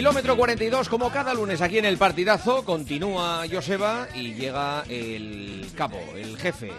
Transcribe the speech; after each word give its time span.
Kilómetro 0.00 0.34
42, 0.34 0.88
como 0.88 1.10
cada 1.10 1.34
lunes 1.34 1.60
aquí 1.60 1.76
en 1.76 1.84
el 1.84 1.98
partidazo, 1.98 2.64
continúa 2.64 3.42
Joseba 3.52 4.08
y 4.14 4.32
llega 4.32 4.82
el 4.88 5.66
capo, 5.76 5.98
el 6.16 6.38
jefe, 6.38 6.72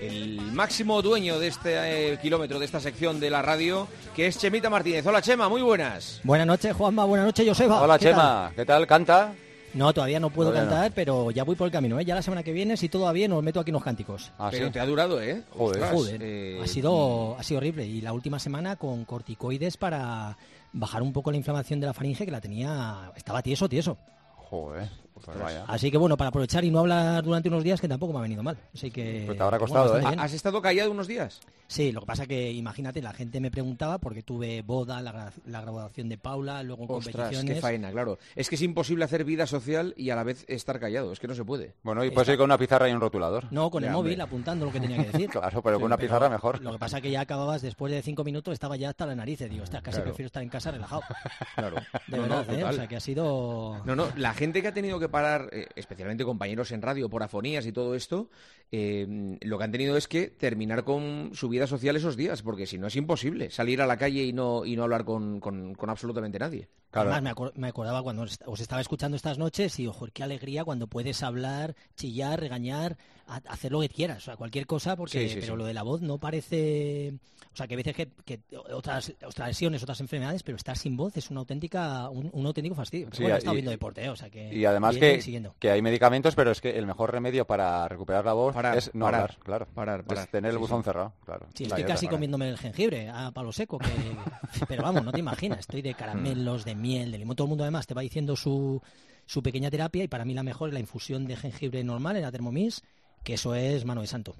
el 0.00 0.40
máximo 0.40 1.02
dueño 1.02 1.38
de 1.38 1.48
este 1.48 2.12
eh, 2.12 2.18
kilómetro, 2.22 2.58
de 2.58 2.64
esta 2.64 2.80
sección 2.80 3.20
de 3.20 3.28
la 3.28 3.42
radio, 3.42 3.86
que 4.16 4.28
es 4.28 4.38
Chemita 4.38 4.70
Martínez. 4.70 5.06
Hola 5.06 5.20
Chema, 5.20 5.50
muy 5.50 5.60
buenas. 5.60 6.22
Buenas 6.24 6.46
noches, 6.46 6.72
Juanma, 6.74 7.04
buenas 7.04 7.26
noches, 7.26 7.46
Joseba. 7.46 7.82
Hola 7.82 7.98
¿Qué 7.98 8.06
tal? 8.06 8.14
Chema, 8.14 8.52
¿qué 8.56 8.64
tal? 8.64 8.86
¿Canta? 8.86 9.34
No, 9.74 9.92
todavía 9.92 10.18
no 10.18 10.30
puedo 10.30 10.48
Todavía 10.48 10.70
no. 10.70 10.74
cantar, 10.74 10.92
pero 10.94 11.30
ya 11.32 11.44
voy 11.44 11.56
por 11.56 11.66
el 11.66 11.72
camino, 11.72 12.00
¿eh? 12.00 12.04
Ya 12.06 12.14
la 12.14 12.22
semana 12.22 12.42
que 12.42 12.52
viene, 12.52 12.78
si 12.78 12.88
todo 12.88 13.02
va 13.02 13.12
bien, 13.12 13.30
os 13.32 13.42
meto 13.42 13.60
aquí 13.60 13.72
unos 13.72 13.84
cánticos. 13.84 14.32
Ah, 14.38 14.48
Pero 14.50 14.68
sí. 14.68 14.72
te 14.72 14.80
ha 14.80 14.86
durado, 14.86 15.20
¿eh? 15.20 15.42
Joder. 15.50 15.82
Ostras, 15.82 15.92
Joder, 15.92 16.22
eh, 16.22 16.60
ha 16.62 16.66
sido 16.66 17.36
ha 17.38 17.42
sido 17.42 17.58
horrible 17.58 17.84
y 17.84 18.00
la 18.00 18.14
última 18.14 18.38
semana 18.38 18.76
con 18.76 19.04
corticoides 19.04 19.76
para 19.76 20.38
bajar 20.74 21.02
un 21.02 21.12
poco 21.12 21.30
la 21.30 21.36
inflamación 21.36 21.80
de 21.80 21.86
la 21.86 21.94
faringe 21.94 22.26
que 22.26 22.30
la 22.30 22.40
tenía 22.40 23.12
estaba 23.16 23.42
tieso, 23.42 23.68
tieso. 23.68 23.96
Joder, 24.34 24.90
pues 25.14 25.38
vaya. 25.38 25.64
Así 25.68 25.90
que 25.90 25.96
bueno, 25.98 26.16
para 26.16 26.28
aprovechar 26.28 26.64
y 26.64 26.70
no 26.70 26.80
hablar 26.80 27.22
durante 27.24 27.48
unos 27.48 27.62
días 27.64 27.80
que 27.80 27.88
tampoco 27.88 28.12
me 28.12 28.18
ha 28.18 28.22
venido 28.22 28.42
mal. 28.42 28.56
Así 28.74 28.90
que 28.90 29.22
Pues 29.26 29.38
te 29.38 29.42
habrá 29.44 29.58
costado, 29.58 29.96
¿eh? 29.98 30.00
bien. 30.00 30.18
¿Has 30.20 30.32
estado 30.32 30.60
callado 30.60 30.90
unos 30.90 31.06
días? 31.06 31.40
Sí, 31.66 31.92
lo 31.92 32.00
que 32.00 32.06
pasa 32.06 32.26
que 32.26 32.52
imagínate, 32.52 33.00
la 33.00 33.12
gente 33.14 33.40
me 33.40 33.50
preguntaba 33.50 33.98
porque 33.98 34.22
tuve 34.22 34.60
boda, 34.62 35.00
la, 35.00 35.12
gra- 35.12 35.32
la 35.46 35.62
graduación 35.62 36.08
de 36.10 36.18
Paula, 36.18 36.62
luego 36.62 36.84
Ostras, 36.88 37.14
competiciones. 37.16 37.54
qué 37.54 37.60
faena, 37.60 37.90
claro. 37.90 38.18
Es 38.36 38.48
que 38.50 38.56
es 38.56 38.62
imposible 38.62 39.04
hacer 39.04 39.24
vida 39.24 39.46
social 39.46 39.94
y 39.96 40.10
a 40.10 40.16
la 40.16 40.24
vez 40.24 40.44
estar 40.46 40.78
callado, 40.78 41.10
es 41.12 41.20
que 41.20 41.26
no 41.26 41.34
se 41.34 41.44
puede. 41.44 41.74
Bueno, 41.82 42.04
y 42.04 42.10
puedes 42.10 42.28
ir 42.28 42.36
con 42.36 42.44
una 42.44 42.58
pizarra 42.58 42.88
y 42.88 42.92
un 42.92 43.00
rotulador. 43.00 43.46
No, 43.50 43.70
con 43.70 43.82
el 43.82 43.90
móvil 43.90 44.12
hombre. 44.12 44.22
apuntando 44.24 44.66
lo 44.66 44.72
que 44.72 44.80
tenía 44.80 44.98
que 44.98 45.10
decir. 45.12 45.30
Claro, 45.34 45.62
pero 45.62 45.76
con 45.78 45.86
una 45.86 45.96
pizarra 45.96 46.28
mejor. 46.28 46.60
Lo 46.60 46.72
que 46.72 46.78
pasa 46.78 47.00
que 47.00 47.10
ya 47.10 47.22
acababas 47.22 47.62
después 47.62 47.90
de 47.92 48.02
cinco 48.02 48.24
minutos, 48.24 48.52
estaba 48.52 48.76
ya 48.76 48.90
hasta 48.90 49.06
la 49.06 49.14
nariz. 49.14 49.40
Digo, 49.48 49.62
hostia, 49.64 49.80
casi 49.80 49.96
Claro. 49.96 50.04
prefiero 50.10 50.26
estar 50.26 50.42
en 50.42 50.48
casa 50.50 50.70
relajado. 50.70 51.02
Claro. 51.56 51.76
De 52.08 52.18
No, 52.18 52.26
no, 52.26 52.36
verdad, 52.44 52.58
¿eh? 52.58 52.64
O 52.64 52.72
sea, 52.72 52.86
que 52.88 52.96
ha 52.96 53.00
sido... 53.00 53.80
No, 53.84 53.96
no, 53.96 54.08
la 54.16 54.34
gente 54.34 54.60
que 54.60 54.68
ha 54.68 54.74
tenido 54.74 54.98
que 55.00 55.03
parar, 55.08 55.48
eh, 55.52 55.66
especialmente 55.76 56.24
compañeros 56.24 56.70
en 56.72 56.82
radio 56.82 57.08
por 57.08 57.22
afonías 57.22 57.66
y 57.66 57.72
todo 57.72 57.94
esto, 57.94 58.30
eh, 58.72 59.36
lo 59.42 59.58
que 59.58 59.64
han 59.64 59.72
tenido 59.72 59.96
es 59.96 60.08
que 60.08 60.28
terminar 60.28 60.84
con 60.84 61.30
su 61.34 61.48
vida 61.48 61.66
social 61.66 61.96
esos 61.96 62.16
días, 62.16 62.42
porque 62.42 62.66
si 62.66 62.78
no 62.78 62.86
es 62.88 62.96
imposible 62.96 63.50
salir 63.50 63.80
a 63.82 63.86
la 63.86 63.96
calle 63.96 64.24
y 64.24 64.32
no, 64.32 64.64
y 64.64 64.74
no 64.76 64.82
hablar 64.84 65.04
con, 65.04 65.40
con- 65.40 65.74
con 65.74 65.90
absolutamente 65.90 66.38
nadie. 66.38 66.68
Claro. 66.90 67.12
Además, 67.12 67.22
me, 67.22 67.30
acor- 67.44 67.52
me 67.56 67.68
acordaba 67.68 68.02
cuando 68.02 68.22
os 68.46 68.60
estaba 68.60 68.80
escuchando 68.80 69.16
estas 69.16 69.38
noches 69.38 69.78
y, 69.80 69.86
ojo, 69.86 70.06
qué 70.12 70.22
alegría 70.22 70.64
cuando 70.64 70.86
puedes 70.86 71.22
hablar, 71.22 71.74
chillar, 71.96 72.40
regañar, 72.40 72.96
ha- 73.26 73.42
hacer 73.48 73.72
lo 73.72 73.80
que 73.80 73.88
quieras, 73.88 74.18
o 74.18 74.20
sea, 74.22 74.36
cualquier 74.36 74.66
cosa, 74.66 74.96
porque 74.96 75.22
Sí, 75.22 75.28
sí, 75.28 75.34
pero 75.40 75.54
sí. 75.54 75.58
lo 75.58 75.64
de 75.66 75.74
la 75.74 75.82
voz 75.82 76.00
no 76.02 76.18
parece... 76.18 77.14
O 77.52 77.56
sea, 77.56 77.68
que 77.68 77.74
a 77.74 77.76
veces 77.76 77.94
que, 77.94 78.08
que 78.24 78.40
otras, 78.72 79.12
otras 79.24 79.46
lesiones, 79.48 79.80
otras 79.80 80.00
enfermedades, 80.00 80.42
pero 80.42 80.56
estar 80.56 80.76
sin 80.76 80.96
voz 80.96 81.16
es 81.16 81.30
una 81.30 81.38
auténtica, 81.38 82.10
un, 82.10 82.28
un 82.32 82.46
auténtico 82.46 82.74
fastidio. 82.74 83.06
Pero 83.10 83.22
bueno, 83.22 83.36
he 83.36 83.38
estado 83.38 83.54
y- 83.54 83.58
viendo 83.58 83.70
deporte, 83.70 84.04
¿eh? 84.04 84.08
o 84.08 84.16
sea 84.16 84.28
que... 84.28 84.52
Y 84.52 84.64
además 84.64 84.93
que, 84.98 85.20
siguiendo. 85.20 85.54
que 85.58 85.70
hay 85.70 85.82
medicamentos, 85.82 86.34
pero 86.34 86.50
es 86.50 86.60
que 86.60 86.78
el 86.78 86.86
mejor 86.86 87.12
remedio 87.12 87.46
para 87.46 87.86
recuperar 87.88 88.24
la 88.24 88.32
voz 88.32 88.54
Parar, 88.54 88.76
es 88.78 88.94
no 88.94 89.04
parar, 89.04 89.20
hablar, 89.20 89.38
claro. 89.42 89.66
parar, 89.74 90.04
Es 90.10 90.28
tener 90.28 90.52
el 90.52 90.58
buzón 90.58 90.82
sí. 90.82 90.84
cerrado, 90.84 91.12
claro. 91.24 91.46
Sí, 91.54 91.64
estoy 91.64 91.84
casi 91.84 92.08
comiéndome 92.08 92.48
el 92.48 92.58
jengibre 92.58 93.08
a 93.08 93.30
palo 93.32 93.52
seco. 93.52 93.78
Que... 93.78 93.86
Pero 94.68 94.82
vamos, 94.82 95.04
no 95.04 95.12
te 95.12 95.20
imaginas. 95.20 95.60
Estoy 95.60 95.82
de 95.82 95.94
caramelos, 95.94 96.64
de 96.64 96.74
miel, 96.74 97.12
de 97.12 97.18
limón. 97.18 97.36
Todo 97.36 97.46
el 97.46 97.50
mundo 97.50 97.64
además 97.64 97.86
te 97.86 97.94
va 97.94 98.02
diciendo 98.02 98.36
su, 98.36 98.80
su 99.26 99.42
pequeña 99.42 99.70
terapia 99.70 100.04
y 100.04 100.08
para 100.08 100.24
mí 100.24 100.34
la 100.34 100.42
mejor 100.42 100.68
es 100.68 100.74
la 100.74 100.80
infusión 100.80 101.26
de 101.26 101.36
jengibre 101.36 101.82
normal 101.84 102.16
en 102.16 102.22
la 102.22 102.32
Thermomix, 102.32 102.82
que 103.22 103.34
eso 103.34 103.54
es 103.54 103.84
mano 103.84 104.00
de 104.00 104.06
santo. 104.06 104.36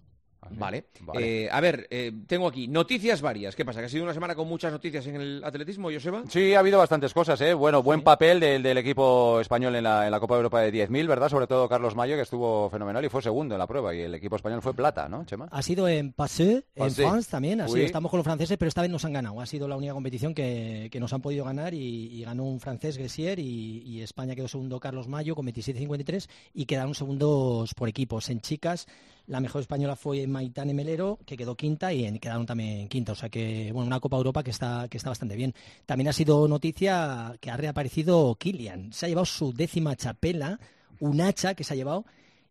Vale. 0.50 0.84
Vale. 1.00 1.44
Eh, 1.44 1.48
a 1.50 1.60
ver, 1.60 1.86
eh, 1.90 2.12
tengo 2.26 2.46
aquí 2.48 2.68
noticias 2.68 3.20
varias. 3.22 3.54
¿Qué 3.56 3.64
pasa? 3.64 3.80
¿Que 3.80 3.86
ha 3.86 3.88
sido 3.88 4.04
una 4.04 4.14
semana 4.14 4.34
con 4.34 4.48
muchas 4.48 4.72
noticias 4.72 5.06
en 5.06 5.16
el 5.16 5.44
atletismo, 5.44 5.90
Joseba? 5.92 6.22
Sí, 6.28 6.54
ha 6.54 6.60
habido 6.60 6.78
bastantes 6.78 7.12
cosas, 7.12 7.40
¿eh? 7.40 7.54
Bueno, 7.54 7.82
buen 7.82 8.02
papel 8.02 8.40
del, 8.40 8.62
del 8.62 8.78
equipo 8.78 9.40
español 9.40 9.74
en 9.76 9.84
la, 9.84 10.04
en 10.06 10.10
la 10.10 10.20
Copa 10.20 10.36
Europa 10.36 10.60
de 10.60 10.72
10.000, 10.72 11.06
¿verdad? 11.06 11.28
Sobre 11.28 11.46
todo 11.46 11.68
Carlos 11.68 11.94
Mayo, 11.94 12.16
que 12.16 12.22
estuvo 12.22 12.68
fenomenal 12.70 13.04
y 13.04 13.08
fue 13.08 13.22
segundo 13.22 13.54
en 13.54 13.58
la 13.58 13.66
prueba. 13.66 13.94
Y 13.94 14.00
el 14.00 14.14
equipo 14.14 14.36
español 14.36 14.62
fue 14.62 14.74
plata, 14.74 15.08
¿no, 15.08 15.24
Chema? 15.24 15.48
Ha 15.50 15.62
sido 15.62 15.88
en 15.88 16.12
Passé, 16.12 16.52
en 16.52 16.62
Passé. 16.76 17.02
France 17.02 17.30
también. 17.30 17.60
Ha 17.60 17.68
sido, 17.68 17.84
estamos 17.84 18.10
con 18.10 18.18
los 18.18 18.24
franceses, 18.24 18.56
pero 18.58 18.68
esta 18.68 18.82
vez 18.82 18.90
nos 18.90 19.04
han 19.04 19.12
ganado. 19.12 19.40
Ha 19.40 19.46
sido 19.46 19.68
la 19.68 19.76
única 19.76 19.92
competición 19.94 20.34
que, 20.34 20.88
que 20.90 21.00
nos 21.00 21.12
han 21.12 21.22
podido 21.22 21.44
ganar 21.44 21.74
y, 21.74 22.06
y 22.12 22.22
ganó 22.24 22.44
un 22.44 22.60
francés, 22.60 22.96
Gressier, 22.96 23.38
y, 23.38 23.82
y 23.84 24.02
España 24.02 24.34
quedó 24.34 24.48
segundo 24.48 24.80
Carlos 24.80 25.08
Mayo 25.08 25.34
con 25.34 25.46
27-53 25.46 26.28
y 26.54 26.66
quedaron 26.66 26.94
segundos 26.94 27.74
por 27.74 27.88
equipos. 27.88 28.28
En 28.30 28.40
chicas, 28.40 28.86
la 29.26 29.40
mejor 29.40 29.62
española 29.62 29.96
fue 29.96 30.26
Maitane 30.26 30.74
Melero, 30.74 31.18
que 31.24 31.36
quedó 31.36 31.56
quinta 31.56 31.92
y 31.92 32.18
quedaron 32.18 32.46
también 32.46 32.88
quinta. 32.88 33.12
O 33.12 33.14
sea 33.14 33.28
que, 33.28 33.70
bueno, 33.72 33.86
una 33.86 34.00
Copa 34.00 34.16
Europa 34.16 34.42
que 34.42 34.50
está, 34.50 34.86
que 34.88 34.98
está 34.98 35.10
bastante 35.10 35.36
bien. 35.36 35.54
También 35.86 36.08
ha 36.08 36.12
sido 36.12 36.46
noticia 36.46 37.36
que 37.40 37.50
ha 37.50 37.56
reaparecido 37.56 38.34
Kilian. 38.36 38.92
Se 38.92 39.06
ha 39.06 39.08
llevado 39.08 39.24
su 39.24 39.52
décima 39.52 39.96
chapela, 39.96 40.58
un 41.00 41.20
hacha 41.20 41.54
que 41.54 41.64
se 41.64 41.74
ha 41.74 41.76
llevado. 41.76 42.04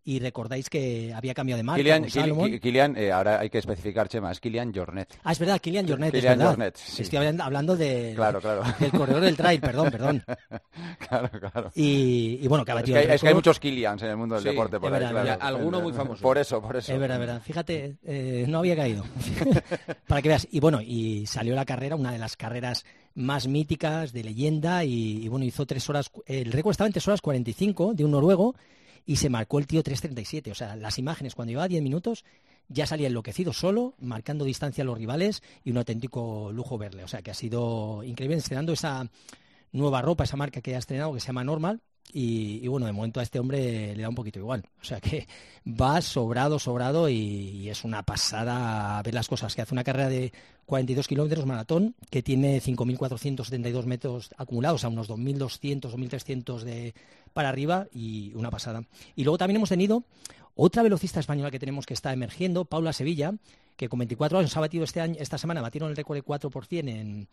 Y 0.06 0.20
recordáis 0.20 0.70
que 0.70 1.14
había 1.14 1.34
cambiado 1.34 1.58
de 1.58 1.64
marca. 1.64 1.78
Kilian, 1.78 2.60
Kilian, 2.60 2.98
eh, 2.98 3.12
ahora 3.12 3.40
hay 3.40 3.50
que 3.50 3.60
especificar, 3.60 4.10
Chema, 4.10 4.32
es 4.32 4.40
Kilian 4.42 4.74
Jornet. 4.74 5.14
Ah, 5.24 5.32
es 5.32 5.40
verdad, 5.40 5.60
Kilian 5.62 5.88
Jornet, 5.88 6.12
Kilian 6.12 6.34
es 6.34 6.38
verdad. 6.40 6.52
Jornet, 6.52 6.76
sí. 6.78 7.02
Estoy 7.04 7.18
hablando, 7.20 7.44
hablando 7.44 7.78
de, 7.78 8.12
Claro, 8.16 8.42
claro. 8.42 8.64
del 8.80 8.92
corredor 8.92 9.22
del 9.22 9.38
trail, 9.38 9.62
perdón, 9.62 9.92
perdón. 9.92 10.24
claro, 11.08 11.30
claro. 11.40 11.72
Y, 11.76 12.40
y 12.42 12.48
bueno, 12.50 12.66
que 12.66 12.72
ha 12.72 12.76
Es 12.76 12.82
batido 12.82 12.96
que, 12.98 13.04
el 13.04 13.10
hay, 13.12 13.16
es 13.16 13.22
que 13.22 13.28
hay 13.30 13.34
muchos 13.34 13.60
Kilians 13.60 14.02
en 14.04 14.10
el 14.10 14.18
mundo 14.18 14.36
del 14.36 14.44
Sí, 14.44 14.50
deporte 14.50 14.80
por 14.80 14.94
es 14.94 15.02
ahí, 15.04 15.10
claro. 15.10 15.26
ya, 15.26 15.34
alguno 15.36 15.80
muy 15.82 15.94
famoso. 15.94 16.22
Por 16.22 16.38
eso, 16.38 16.62
por 16.62 16.76
eso. 16.76 16.92
Es 16.94 17.00
verdad, 17.00 17.16
es 17.22 17.28
verdad. 17.28 17.42
Fíjate, 17.44 17.96
eh, 18.04 18.46
no 18.48 18.60
había 18.60 18.76
caído. 18.76 19.04
Para 20.08 20.22
que 20.22 20.28
veas. 20.30 20.48
Y 20.52 20.60
bueno, 20.60 20.82
y 20.82 21.26
salió 21.28 21.56
la 21.56 21.66
carrera, 21.66 21.96
una 21.96 22.12
de 22.12 22.18
las 22.20 22.36
carreras 22.36 22.86
más 23.16 23.48
míticas, 23.48 24.12
de 24.12 24.24
leyenda, 24.24 24.84
y, 24.84 25.24
y 25.24 25.28
bueno, 25.30 25.46
hizo 25.46 25.66
tres 25.66 25.90
horas, 25.90 26.12
el 26.26 26.52
récord 26.52 26.72
estaba 26.72 26.88
en 26.88 26.94
tres 26.94 27.08
horas 27.08 27.22
45 27.22 27.94
de 27.94 28.04
un 28.04 28.12
noruego, 28.12 28.56
y 29.06 29.18
se 29.18 29.30
marcó 29.30 29.60
el 29.60 29.68
tío 29.68 29.84
3.37. 29.84 30.52
O 30.52 30.56
sea, 30.56 30.76
las 30.76 30.98
imágenes, 31.00 31.36
cuando 31.36 31.52
llevaba 31.52 31.68
10 31.68 31.82
minutos, 31.82 32.24
ya 32.68 32.86
salía 32.86 33.08
enloquecido 33.08 33.54
solo, 33.54 33.96
marcando 34.00 34.46
distancia 34.46 34.84
a 34.84 34.86
los 34.86 34.98
rivales, 34.98 35.44
y 35.64 35.72
un 35.72 35.78
auténtico 35.78 36.52
lujo 36.52 36.78
verle. 36.78 37.04
O 37.04 37.08
sea, 37.08 37.22
que 37.22 37.32
ha 37.32 37.36
sido 37.36 38.04
increíble 38.04 38.38
estrenando 38.38 38.74
esa 38.74 39.10
nueva 39.72 40.02
ropa, 40.02 40.24
esa 40.24 40.38
marca 40.38 40.62
que 40.62 40.76
ha 40.76 40.80
estrenado, 40.80 41.14
que 41.14 41.20
se 41.20 41.28
llama 41.28 41.44
Normal. 41.44 41.82
Y, 42.12 42.68
bueno, 42.68 42.86
de 42.86 42.92
momento 42.92 43.20
a 43.20 43.24
este 43.24 43.40
hombre 43.40 43.96
le 43.96 44.02
da 44.04 44.10
un 44.10 44.16
poquito 44.16 44.38
igual. 44.38 44.64
O 44.82 44.84
sea 44.84 45.02
que 45.02 45.28
va 45.66 46.00
sobrado, 46.02 46.60
sobrado 46.60 47.10
y, 47.10 47.70
es 47.70 47.84
una 47.84 48.04
pasada 48.04 49.02
ver 49.02 49.14
las 49.14 49.28
cosas. 49.28 49.56
Que 49.56 49.64
hace 49.64 49.74
una 49.74 49.84
carrera 49.84 50.10
de 50.10 50.32
42 50.66 51.08
kilómetros 51.08 51.46
maratón 51.46 51.96
que 52.12 52.22
tiene 52.22 52.62
5.472 52.62 53.86
metros 53.86 54.30
acumulados, 54.38 54.84
a 54.84 54.90
unos 54.90 55.10
2.200, 55.10 55.92
2.300 55.92 56.62
de 56.62 56.94
para 57.34 57.50
arriba 57.50 57.88
y 57.92 58.32
una 58.36 58.52
pasada. 58.52 58.84
Y 59.16 59.24
luego 59.24 59.40
también 59.40 59.56
hemos 59.56 59.70
tenido 59.70 60.04
otra 60.56 60.84
velocista 60.84 61.20
española 61.20 61.50
que 61.50 61.60
tenemos 61.60 61.86
que 61.86 61.96
está 61.96 62.14
emergiendo, 62.14 62.66
Paula 62.66 62.94
Sevilla, 62.94 63.34
que 63.76 63.90
con 63.90 64.00
24 64.00 64.38
años 64.38 64.56
ha 64.56 64.60
batido 64.60 64.84
este 64.84 65.02
año, 65.02 65.16
esta 65.20 65.40
semana, 65.40 65.62
batieron 65.62 65.90
el 65.90 65.96
récord 65.96 66.16
de 66.18 66.24
4% 66.24 66.90
en, 66.90 67.28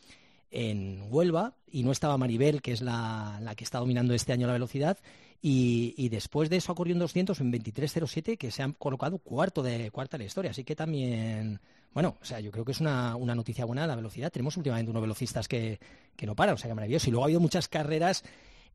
en 0.50 1.06
Huelva 1.08 1.54
y 1.66 1.82
no 1.82 1.92
estaba 1.92 2.18
Maribel, 2.18 2.62
que 2.62 2.72
es 2.72 2.80
la, 2.80 3.38
la 3.42 3.54
que 3.54 3.64
está 3.64 3.78
dominando 3.78 4.14
este 4.14 4.32
año 4.32 4.46
la 4.46 4.52
velocidad. 4.52 4.98
Y, 5.42 5.94
y 5.96 6.08
después 6.10 6.50
de 6.50 6.56
eso 6.56 6.72
ha 6.72 6.74
corrido 6.74 6.96
un 6.96 7.00
200 7.00 7.40
en 7.40 7.52
23.07 7.52 8.36
que 8.36 8.50
se 8.50 8.62
han 8.62 8.72
colocado 8.72 9.18
cuarto 9.18 9.62
de 9.62 9.90
cuarta 9.90 10.18
de 10.18 10.24
la 10.24 10.26
historia. 10.26 10.50
Así 10.50 10.64
que 10.64 10.76
también, 10.76 11.60
bueno, 11.94 12.18
o 12.20 12.24
sea, 12.24 12.40
yo 12.40 12.50
creo 12.50 12.64
que 12.64 12.72
es 12.72 12.80
una, 12.80 13.16
una 13.16 13.34
noticia 13.34 13.64
buena 13.64 13.86
la 13.86 13.96
velocidad. 13.96 14.30
Tenemos 14.30 14.56
últimamente 14.56 14.90
unos 14.90 15.02
velocistas 15.02 15.48
que, 15.48 15.80
que 16.16 16.26
no 16.26 16.36
paran, 16.36 16.56
o 16.56 16.58
sea, 16.58 16.68
que 16.68 16.74
maravilloso. 16.74 17.08
Y 17.08 17.12
luego 17.12 17.24
ha 17.24 17.26
habido 17.26 17.40
muchas 17.40 17.68
carreras 17.68 18.22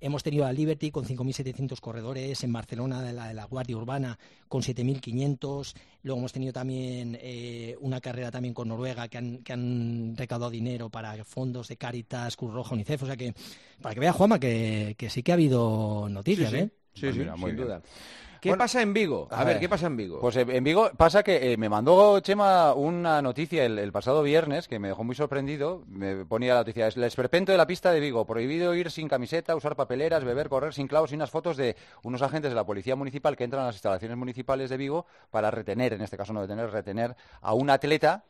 Hemos 0.01 0.23
tenido 0.23 0.45
a 0.45 0.53
Liberty 0.53 0.91
con 0.91 1.05
5.700 1.05 1.79
corredores, 1.79 2.43
en 2.43 2.53
Barcelona 2.53 3.01
de 3.01 3.13
la, 3.13 3.27
de 3.29 3.33
la 3.33 3.45
Guardia 3.45 3.77
Urbana 3.77 4.19
con 4.47 4.61
7.500, 4.61 5.75
luego 6.03 6.19
hemos 6.19 6.33
tenido 6.33 6.53
también 6.53 7.17
eh, 7.21 7.75
una 7.79 8.01
carrera 8.01 8.29
también 8.31 8.53
con 8.53 8.67
Noruega 8.67 9.07
que 9.07 9.17
han, 9.17 9.37
que 9.39 9.53
han 9.53 10.15
recaudado 10.17 10.51
dinero 10.51 10.89
para 10.89 11.23
fondos 11.25 11.67
de 11.69 11.77
Caritas, 11.77 12.35
Cruz 12.35 12.53
Roja, 12.53 12.75
UNICEF, 12.75 13.03
o 13.03 13.05
sea 13.07 13.17
que 13.17 13.33
para 13.81 13.93
que 13.95 14.01
vea 14.01 14.13
Juanma 14.13 14.39
que, 14.39 14.95
que 14.97 15.09
sí 15.09 15.23
que 15.23 15.31
ha 15.31 15.35
habido 15.35 16.07
noticias, 16.09 16.51
sí, 16.51 16.57
sí. 16.57 16.65
¿eh? 16.65 16.69
Sí, 16.93 17.11
Pues 17.11 17.13
sí, 17.13 17.19
muy 17.35 17.51
sin 17.51 17.55
bien. 17.55 17.67
duda. 17.67 17.81
¿Qué 18.45 18.51
Bueno, 18.51 18.63
pasa 18.63 18.83
en 18.83 18.93
Vigo? 18.93 19.27
A, 19.31 19.37
a 19.37 19.43
ver, 19.43 19.55
ver, 19.55 19.59
¿qué 19.59 19.67
pasa 19.67 19.87
en 19.87 19.97
Vigo? 19.97 20.19
Pues 20.19 20.35
en 20.35 20.63
Vigo 20.63 20.91
pasa 20.95 21.23
que 21.23 21.53
eh, 21.53 21.57
me 21.57 21.67
mandó 21.67 22.19
Chema 22.19 22.75
una 22.75 23.19
noticia 23.19 23.65
el, 23.65 23.79
el 23.79 23.91
pasado 23.91 24.21
viernes 24.21 24.67
que 24.67 24.77
me 24.77 24.89
dejó 24.89 25.03
muy 25.03 25.15
sorprendido. 25.15 25.81
Me 25.87 26.25
ponía 26.25 26.53
la 26.53 26.59
noticia, 26.59 26.85
es 26.85 26.95
el 26.95 27.05
esperpento 27.05 27.51
de 27.51 27.57
la 27.57 27.65
pista 27.65 27.91
de 27.91 27.99
Vigo, 27.99 28.23
prohibido 28.27 28.75
ir 28.75 28.91
sin 28.91 29.07
camiseta, 29.07 29.55
usar 29.55 29.75
papeleras, 29.75 30.23
beber, 30.23 30.47
correr 30.47 30.75
sin 30.75 30.87
clavos 30.87 31.11
y 31.11 31.15
unas 31.15 31.31
fotos 31.31 31.57
de 31.57 31.75
unos 32.03 32.21
agentes 32.21 32.51
de 32.51 32.55
la 32.55 32.63
policía 32.63 32.95
municipal 32.95 33.35
que 33.35 33.45
entran 33.45 33.63
a 33.63 33.65
las 33.65 33.77
instalaciones 33.77 34.15
municipales 34.15 34.69
de 34.69 34.77
Vigo 34.77 35.07
para 35.31 35.49
retener, 35.49 35.93
en 35.93 36.01
este 36.01 36.15
caso 36.15 36.31
no 36.31 36.41
detener, 36.41 36.69
retener 36.69 37.15
a 37.41 37.55
un 37.55 37.71
atleta 37.71 38.25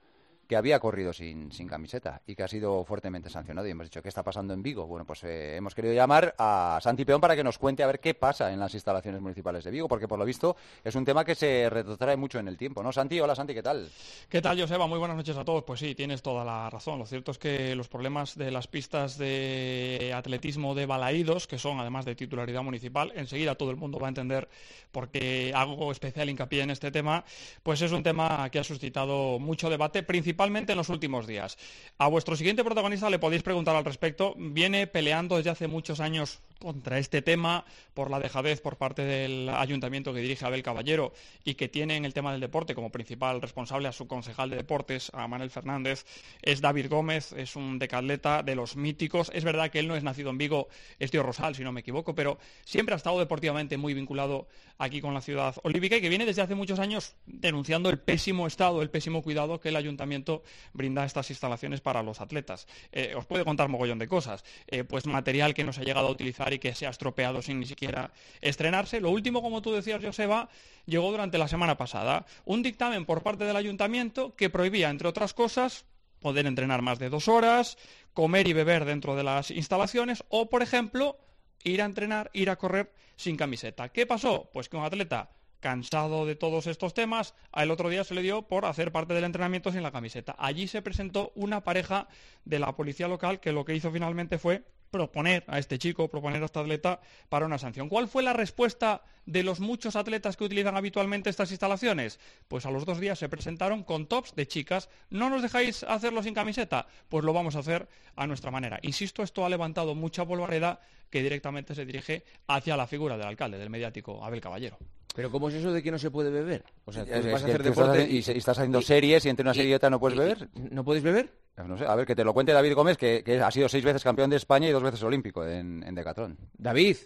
que 0.47 0.55
había 0.55 0.79
corrido 0.79 1.13
sin, 1.13 1.51
sin 1.51 1.67
camiseta 1.67 2.21
y 2.27 2.35
que 2.35 2.43
ha 2.43 2.47
sido 2.47 2.83
fuertemente 2.85 3.29
sancionado. 3.29 3.67
Y 3.67 3.71
hemos 3.71 3.87
dicho, 3.87 4.01
¿qué 4.01 4.09
está 4.09 4.23
pasando 4.23 4.53
en 4.53 4.61
Vigo? 4.61 4.85
Bueno, 4.85 5.05
pues 5.05 5.23
eh, 5.23 5.55
hemos 5.55 5.73
querido 5.73 5.93
llamar 5.93 6.35
a 6.37 6.79
Santi 6.81 7.05
Peón 7.05 7.21
para 7.21 7.35
que 7.35 7.43
nos 7.43 7.57
cuente 7.57 7.83
a 7.83 7.87
ver 7.87 7.99
qué 7.99 8.13
pasa 8.13 8.51
en 8.51 8.59
las 8.59 8.73
instalaciones 8.73 9.21
municipales 9.21 9.63
de 9.63 9.71
Vigo, 9.71 9.87
porque 9.87 10.07
por 10.07 10.19
lo 10.19 10.25
visto 10.25 10.55
es 10.83 10.95
un 10.95 11.05
tema 11.05 11.25
que 11.25 11.35
se 11.35 11.69
retrotrae 11.69 12.15
mucho 12.15 12.39
en 12.39 12.47
el 12.47 12.57
tiempo, 12.57 12.83
¿no? 12.83 12.91
Santi, 12.91 13.19
hola 13.19 13.35
Santi, 13.35 13.53
¿qué 13.53 13.63
tal? 13.63 13.89
¿Qué 14.29 14.41
tal, 14.41 14.59
Joseba? 14.59 14.85
Muy 14.87 14.99
buenas 14.99 15.17
noches 15.17 15.35
a 15.37 15.43
todos. 15.43 15.63
Pues 15.63 15.79
sí, 15.79 15.95
tienes 15.95 16.21
toda 16.21 16.45
la 16.45 16.69
razón. 16.69 16.99
Lo 16.99 17.05
cierto 17.05 17.31
es 17.31 17.37
que 17.37 17.75
los 17.75 17.87
problemas 17.87 18.37
de 18.37 18.51
las 18.51 18.67
pistas 18.67 19.17
de 19.17 20.13
atletismo 20.15 20.75
de 20.75 20.85
Balaídos, 20.85 21.47
que 21.47 21.57
son 21.57 21.79
además 21.79 22.05
de 22.05 22.15
titularidad 22.15 22.61
municipal, 22.61 23.11
enseguida 23.15 23.55
todo 23.55 23.71
el 23.71 23.77
mundo 23.77 23.97
va 23.99 24.07
a 24.07 24.09
entender 24.09 24.47
por 24.91 25.09
qué 25.09 25.51
hago 25.55 25.91
especial 25.91 26.29
hincapié 26.29 26.61
en 26.61 26.69
este 26.69 26.91
tema, 26.91 27.25
pues 27.63 27.81
es 27.81 27.91
un 27.91 28.03
tema 28.03 28.49
que 28.49 28.59
ha 28.59 28.63
suscitado 28.63 29.39
mucho 29.39 29.69
debate, 29.69 30.03
principalmente 30.03 30.34
en 30.71 30.77
los 30.77 30.89
últimos 30.89 31.27
días. 31.27 31.57
A 31.97 32.07
vuestro 32.07 32.35
siguiente 32.35 32.63
protagonista 32.63 33.09
le 33.09 33.19
podéis 33.19 33.43
preguntar 33.43 33.75
al 33.75 33.85
respecto. 33.85 34.35
Viene 34.37 34.87
peleando 34.87 35.37
desde 35.37 35.49
hace 35.49 35.67
muchos 35.67 35.99
años 35.99 36.39
contra 36.59 36.99
este 36.99 37.21
tema 37.21 37.65
por 37.93 38.09
la 38.09 38.19
dejadez 38.19 38.61
por 38.61 38.77
parte 38.77 39.03
del 39.03 39.49
ayuntamiento 39.49 40.13
que 40.13 40.19
dirige 40.19 40.45
Abel 40.45 40.63
Caballero 40.63 41.13
y 41.43 41.55
que 41.55 41.67
tiene 41.67 41.95
en 41.95 42.05
el 42.05 42.13
tema 42.13 42.31
del 42.31 42.41
deporte 42.41 42.75
como 42.75 42.91
principal 42.91 43.41
responsable 43.41 43.87
a 43.87 43.91
su 43.91 44.07
concejal 44.07 44.49
de 44.49 44.57
deportes, 44.57 45.11
a 45.13 45.27
Manuel 45.27 45.49
Fernández, 45.49 46.05
es 46.41 46.61
David 46.61 46.87
Gómez, 46.89 47.33
es 47.33 47.55
un 47.55 47.79
decatleta 47.79 48.43
de 48.43 48.55
los 48.55 48.75
míticos. 48.75 49.31
Es 49.33 49.43
verdad 49.43 49.69
que 49.69 49.79
él 49.79 49.87
no 49.87 49.95
es 49.95 50.03
nacido 50.03 50.29
en 50.29 50.37
Vigo, 50.37 50.67
es 50.99 51.11
tío 51.11 51.23
Rosal, 51.23 51.55
si 51.55 51.63
no 51.63 51.71
me 51.71 51.81
equivoco, 51.81 52.15
pero 52.15 52.37
siempre 52.63 52.93
ha 52.93 52.97
estado 52.97 53.19
deportivamente 53.19 53.77
muy 53.77 53.93
vinculado 53.93 54.47
aquí 54.77 55.01
con 55.01 55.13
la 55.13 55.21
ciudad 55.21 55.55
olímpica 55.63 55.97
y 55.97 56.01
que 56.01 56.09
viene 56.09 56.25
desde 56.25 56.41
hace 56.41 56.55
muchos 56.55 56.79
años 56.79 57.15
denunciando 57.25 57.89
el 57.89 57.99
pésimo 57.99 58.47
estado, 58.47 58.81
el 58.81 58.89
pésimo 58.89 59.21
cuidado 59.21 59.59
que 59.59 59.69
el 59.69 59.75
ayuntamiento 59.75 60.43
brinda 60.73 61.03
a 61.03 61.05
estas 61.05 61.29
instalaciones 61.29 61.81
para 61.81 62.03
los 62.03 62.21
atletas. 62.21 62.67
Eh, 62.91 63.13
os 63.15 63.25
puede 63.25 63.45
contar 63.45 63.69
mogollón 63.69 63.99
de 63.99 64.07
cosas, 64.07 64.43
eh, 64.67 64.83
pues 64.83 65.05
material 65.05 65.53
que 65.53 65.63
no 65.63 65.71
se 65.71 65.81
ha 65.81 65.83
llegado 65.83 66.07
a 66.07 66.11
utilizar 66.11 66.53
que 66.59 66.75
se 66.75 66.87
ha 66.87 66.89
estropeado 66.89 67.41
sin 67.41 67.59
ni 67.59 67.65
siquiera 67.65 68.11
estrenarse. 68.41 69.01
Lo 69.01 69.09
último, 69.09 69.41
como 69.41 69.61
tú 69.61 69.73
decías, 69.73 70.03
Joseba, 70.03 70.49
llegó 70.85 71.11
durante 71.11 71.37
la 71.37 71.47
semana 71.47 71.77
pasada. 71.77 72.25
Un 72.45 72.63
dictamen 72.63 73.05
por 73.05 73.23
parte 73.23 73.45
del 73.45 73.55
ayuntamiento 73.55 74.35
que 74.35 74.49
prohibía, 74.49 74.89
entre 74.89 75.07
otras 75.07 75.33
cosas, 75.33 75.85
poder 76.19 76.45
entrenar 76.45 76.81
más 76.81 76.99
de 76.99 77.09
dos 77.09 77.27
horas, 77.27 77.77
comer 78.13 78.47
y 78.47 78.53
beber 78.53 78.85
dentro 78.85 79.15
de 79.15 79.23
las 79.23 79.51
instalaciones 79.51 80.23
o, 80.29 80.49
por 80.49 80.63
ejemplo, 80.63 81.17
ir 81.63 81.81
a 81.81 81.85
entrenar, 81.85 82.31
ir 82.33 82.49
a 82.49 82.55
correr 82.55 82.91
sin 83.15 83.35
camiseta. 83.37 83.89
¿Qué 83.89 84.05
pasó? 84.05 84.49
Pues 84.53 84.69
que 84.69 84.77
un 84.77 84.83
atleta 84.83 85.29
cansado 85.59 86.27
de 86.27 86.35
todos 86.35 86.67
estos 86.67 86.93
temas, 86.93 87.33
el 87.55 87.71
otro 87.71 87.89
día 87.89 88.03
se 88.03 88.13
le 88.13 88.21
dio 88.21 88.43
por 88.43 88.65
hacer 88.65 88.91
parte 88.91 89.15
del 89.15 89.23
entrenamiento 89.23 89.71
sin 89.71 89.81
la 89.81 89.91
camiseta. 89.91 90.35
Allí 90.37 90.67
se 90.67 90.83
presentó 90.83 91.31
una 91.35 91.63
pareja 91.63 92.07
de 92.43 92.59
la 92.59 92.75
policía 92.75 93.07
local 93.07 93.39
que 93.39 93.51
lo 93.51 93.65
que 93.65 93.75
hizo 93.75 93.91
finalmente 93.91 94.37
fue 94.37 94.63
proponer 94.95 95.43
a 95.47 95.59
este 95.59 95.77
chico, 95.77 96.07
proponer 96.07 96.41
a 96.41 96.45
este 96.45 96.59
atleta 96.59 97.01
para 97.27 97.45
una 97.45 97.57
sanción. 97.57 97.89
¿Cuál 97.89 98.07
fue 98.07 98.23
la 98.23 98.31
respuesta 98.31 99.01
de 99.25 99.43
los 99.43 99.59
muchos 99.59 99.97
atletas 99.97 100.37
que 100.37 100.45
utilizan 100.45 100.77
habitualmente 100.77 101.29
estas 101.29 101.51
instalaciones? 101.51 102.17
Pues 102.47 102.65
a 102.65 102.71
los 102.71 102.85
dos 102.85 103.01
días 103.01 103.19
se 103.19 103.27
presentaron 103.27 103.83
con 103.83 104.07
tops 104.07 104.35
de 104.35 104.47
chicas. 104.47 104.89
¿No 105.09 105.29
nos 105.29 105.41
dejáis 105.41 105.83
hacerlo 105.83 106.23
sin 106.23 106.33
camiseta? 106.33 106.87
Pues 107.09 107.25
lo 107.25 107.33
vamos 107.33 107.57
a 107.57 107.59
hacer 107.59 107.89
a 108.15 108.25
nuestra 108.25 108.51
manera. 108.51 108.79
Insisto, 108.83 109.21
esto 109.21 109.45
ha 109.45 109.49
levantado 109.49 109.95
mucha 109.95 110.25
polvareda 110.25 110.79
que 111.09 111.21
directamente 111.21 111.75
se 111.75 111.85
dirige 111.85 112.23
hacia 112.47 112.77
la 112.77 112.87
figura 112.87 113.17
del 113.17 113.27
alcalde, 113.27 113.57
del 113.57 113.69
mediático 113.69 114.23
Abel 114.23 114.39
Caballero. 114.39 114.77
Pero 115.15 115.31
¿cómo 115.31 115.47
es 115.47 115.55
eso 115.55 115.71
de 115.71 115.81
que 115.81 115.91
no 115.91 115.97
se 115.97 116.11
puede 116.11 116.29
beber? 116.29 116.63
O 116.83 116.91
sea, 116.91 117.05
vas 117.05 117.43
a 117.43 117.47
hacer 117.47 117.63
deporte 117.63 118.05
y, 118.09 118.19
estás 118.19 118.59
haciendo 118.59 118.81
series 118.81 119.25
y 119.25 119.29
entre 119.29 119.43
una 119.43 119.53
serie 119.53 119.71
y 119.71 119.73
otra 119.73 119.89
no 119.89 119.99
puedes 119.99 120.17
beber. 120.17 120.49
¿No 120.53 120.83
puedes 120.83 121.03
beber? 121.03 121.29
No 121.55 121.77
sé, 121.77 121.85
a 121.85 121.95
ver, 121.95 122.05
que 122.05 122.15
te 122.15 122.25
lo 122.25 122.33
cuente 122.33 122.51
David 122.51 122.73
Gómez, 122.73 122.97
que, 122.97 123.23
ha 123.41 123.49
sido 123.49 123.69
seis 123.69 123.85
veces 123.85 124.03
campeón 124.03 124.29
de 124.29 124.35
España 124.35 124.67
y 124.67 124.71
dos 124.71 124.83
veces 124.83 125.01
olímpico 125.03 125.45
en, 125.45 125.83
en 125.83 125.95
Decathlon. 125.95 126.37
David. 126.57 126.97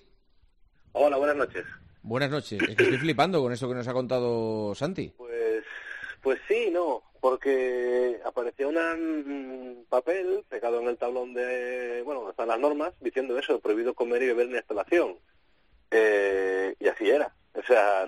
Hola, 0.94 1.18
buenas 1.18 1.36
noches. 1.36 1.66
Buenas 2.02 2.32
noches. 2.32 2.60
Es 2.60 2.76
que 2.76 2.84
estoy 2.84 2.98
flipando 2.98 3.42
con 3.44 3.54
esto 3.54 3.70
que 3.70 3.76
nos 3.76 3.88
ha 3.88 3.94
contado 3.94 4.74
Santi. 4.74 5.14
Pues, 5.16 5.64
pues 6.24 6.40
sí, 6.48 6.70
no, 6.72 7.04
porque 7.22 8.20
apareció 8.26 8.70
un 8.70 9.86
papel 9.88 10.44
pegado 10.50 10.82
en 10.82 10.88
el 10.88 10.98
tablón 10.98 11.36
de, 11.36 12.02
bueno, 12.04 12.22
donde 12.22 12.32
están 12.32 12.48
las 12.48 12.60
normas, 12.60 12.94
diciendo 13.02 13.38
eso, 13.38 13.60
prohibido 13.60 13.94
comer 13.94 14.24
y 14.24 14.28
beber 14.28 14.48
en 14.48 14.54
la 14.54 14.60
instalación. 14.60 15.18
Eh, 15.92 16.76
y 16.80 16.88
así 16.88 17.08
era. 17.08 17.32
O 17.54 17.64
sea, 17.64 18.08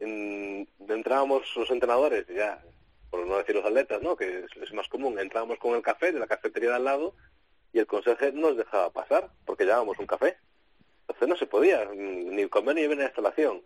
entrábamos 0.00 1.42
los 1.56 1.70
entrenadores, 1.70 2.26
ya, 2.28 2.62
por 3.10 3.26
no 3.26 3.38
decir 3.38 3.54
los 3.54 3.64
atletas, 3.64 4.02
¿no? 4.02 4.16
que 4.16 4.46
es, 4.60 4.72
más 4.72 4.88
común, 4.88 5.18
entrábamos 5.18 5.58
con 5.58 5.74
el 5.74 5.82
café 5.82 6.12
de 6.12 6.18
la 6.18 6.26
cafetería 6.26 6.70
de 6.70 6.76
al 6.76 6.84
lado 6.84 7.14
y 7.72 7.78
el 7.78 7.86
consejero 7.86 8.36
nos 8.36 8.56
dejaba 8.56 8.90
pasar 8.90 9.30
porque 9.44 9.64
llevábamos 9.64 9.98
un 9.98 10.06
café. 10.06 10.36
Entonces 11.02 11.28
no 11.28 11.36
se 11.36 11.46
podía 11.46 11.84
ni 11.94 12.48
comer 12.48 12.76
ni 12.76 12.82
beber 12.82 12.98
en 12.98 12.98
la 13.00 13.06
instalación. 13.06 13.62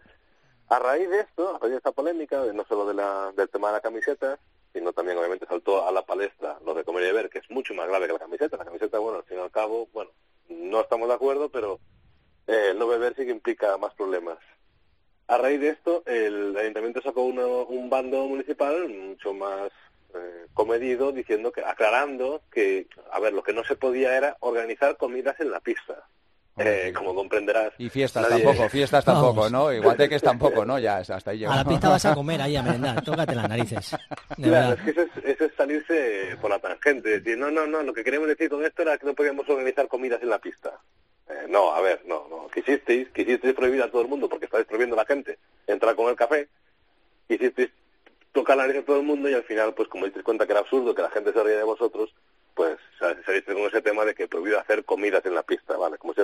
A 0.69 0.79
raíz 0.79 1.09
de 1.09 1.21
esto, 1.21 1.55
a 1.55 1.59
raíz 1.59 1.71
de 1.71 1.77
esta 1.79 1.93
polémica, 1.93 2.45
no 2.53 2.65
solo 2.67 2.87
de 2.87 2.95
la, 2.95 3.33
del 3.37 3.49
tema 3.49 3.69
de 3.69 3.75
la 3.75 3.81
camiseta, 3.81 4.39
sino 4.73 4.93
también 4.93 5.17
obviamente 5.17 5.47
saltó 5.47 5.87
a 5.87 5.93
la 5.93 6.03
palestra 6.03 6.59
lo 6.65 6.75
de 6.75 6.85
comer 6.85 7.05
y 7.05 7.07
beber, 7.07 7.31
que 7.31 7.39
es 7.39 7.51
mucho 7.51 7.75
más 7.75 7.89
grave 7.89 8.07
que 8.07 8.13
la 8.13 8.19
camiseta. 8.19 8.57
La 8.57 8.65
camiseta, 8.65 8.99
bueno, 8.99 9.19
al 9.19 9.25
fin 9.25 9.39
y 9.39 9.41
al 9.41 9.51
cabo, 9.51 9.89
bueno, 9.93 10.11
no 10.49 10.81
estamos 10.81 11.09
de 11.09 11.15
acuerdo, 11.15 11.49
pero 11.49 11.81
eh, 12.47 12.75
no 12.77 12.87
beber 12.87 13.15
sí 13.17 13.25
que 13.25 13.31
implica 13.31 13.77
más 13.79 13.95
problemas. 13.95 14.39
A 15.29 15.37
raíz 15.39 15.61
de 15.61 15.69
esto, 15.69 16.03
el 16.07 16.57
ayuntamiento 16.57 17.03
sacó 17.03 17.23
un 17.23 17.91
bando 17.91 18.27
municipal 18.27 18.89
mucho 18.89 19.35
más 19.35 19.71
eh, 20.15 20.47
comedido, 20.55 21.13
diciendo 21.13 21.53
que, 21.53 21.63
aclarando 21.63 22.41
que, 22.51 22.87
a 23.13 23.21
ver, 23.21 23.35
lo 23.35 23.43
que 23.43 23.53
no 23.53 23.63
se 23.63 23.77
podía 23.77 24.17
era 24.17 24.37
organizar 24.41 24.97
comidas 24.97 25.39
en 25.41 25.51
la 25.51 25.61
pista. 25.61 26.07
Eh, 26.57 26.93
como 26.97 27.15
comprenderás. 27.15 27.73
Y 27.79 27.89
fiestas 27.89 28.29
tampoco, 28.29 28.69
fiestas 28.71 29.05
tampoco, 29.05 29.49
¿no? 29.49 29.73
Igual 29.73 29.97
que 29.97 30.15
es 30.15 30.23
tampoco, 30.23 30.65
¿no? 30.65 30.79
Ya, 30.79 30.97
hasta 30.97 31.31
ahí 31.31 31.39
llega. 31.39 31.53
A 31.53 31.57
la 31.57 31.65
pista 31.65 31.89
vas 31.91 32.05
a 32.07 32.15
comer 32.15 32.43
ahí 32.43 32.57
a 32.57 32.63
merendar, 32.63 33.05
tócate 33.05 33.35
las 33.35 33.49
narices. 33.49 33.97
claro, 34.43 34.75
es 34.75 34.81
que 34.81 34.91
eso 34.91 35.03
es, 35.03 35.25
eso 35.25 35.45
es, 35.45 35.53
salirse 35.57 36.37
por 36.41 36.51
la 36.51 36.59
tangente. 36.59 37.21
Decir, 37.21 37.39
no, 37.39 37.51
no, 37.51 37.67
no, 37.67 37.83
lo 37.83 37.93
que 37.93 38.03
queremos 38.03 38.27
decir 38.29 38.49
con 38.49 38.65
esto 38.65 38.83
era 38.83 38.99
que 38.99 39.07
no 39.07 39.15
podíamos 39.15 39.49
organizar 39.49 39.87
comidas 39.89 40.23
en 40.23 40.31
la 40.31 40.39
pista. 40.39 40.73
Eh, 41.29 41.47
no, 41.49 41.73
a 41.73 41.81
ver, 41.81 42.03
no, 42.07 42.27
no. 42.29 42.38
Quisisteis, 42.53 43.09
quisisteis 43.11 43.55
prohibir 43.55 43.83
a 43.83 43.91
todo 43.91 44.03
el 44.03 44.09
mundo 44.09 44.29
porque 44.29 44.47
estáis 44.47 44.67
prohibiendo 44.67 44.95
a 44.95 45.03
la 45.03 45.07
gente 45.07 45.39
entrar 45.67 45.95
con 45.95 46.09
el 46.09 46.17
café. 46.17 46.49
Quisisteis 47.27 47.71
tocar 48.33 48.57
la 48.57 48.67
nariz 48.67 48.83
a 48.83 48.87
todo 48.87 48.99
el 48.99 49.07
mundo 49.07 49.29
y 49.29 49.35
al 49.35 49.45
final, 49.45 49.75
pues 49.75 49.89
como 49.89 50.05
disteis 50.05 50.25
cuenta 50.25 50.47
que 50.47 50.53
era 50.53 50.61
absurdo 50.61 50.95
que 50.95 51.03
la 51.03 51.11
gente 51.11 51.33
se 51.33 51.43
ría 51.43 51.59
de 51.59 51.65
vosotros, 51.65 52.15
pues 52.59 52.77
saliste 52.99 53.55
con 53.55 53.63
ese 53.63 53.81
tema 53.81 54.05
de 54.05 54.17
que 54.17 54.27
prohibido 54.27 54.59
hacer 54.59 54.85
comidas 54.85 55.25
en 55.25 55.33
la 55.33 55.45
pista, 55.45 55.77
¿vale? 55.77 55.97
Como 55.97 56.13
si 56.13 56.23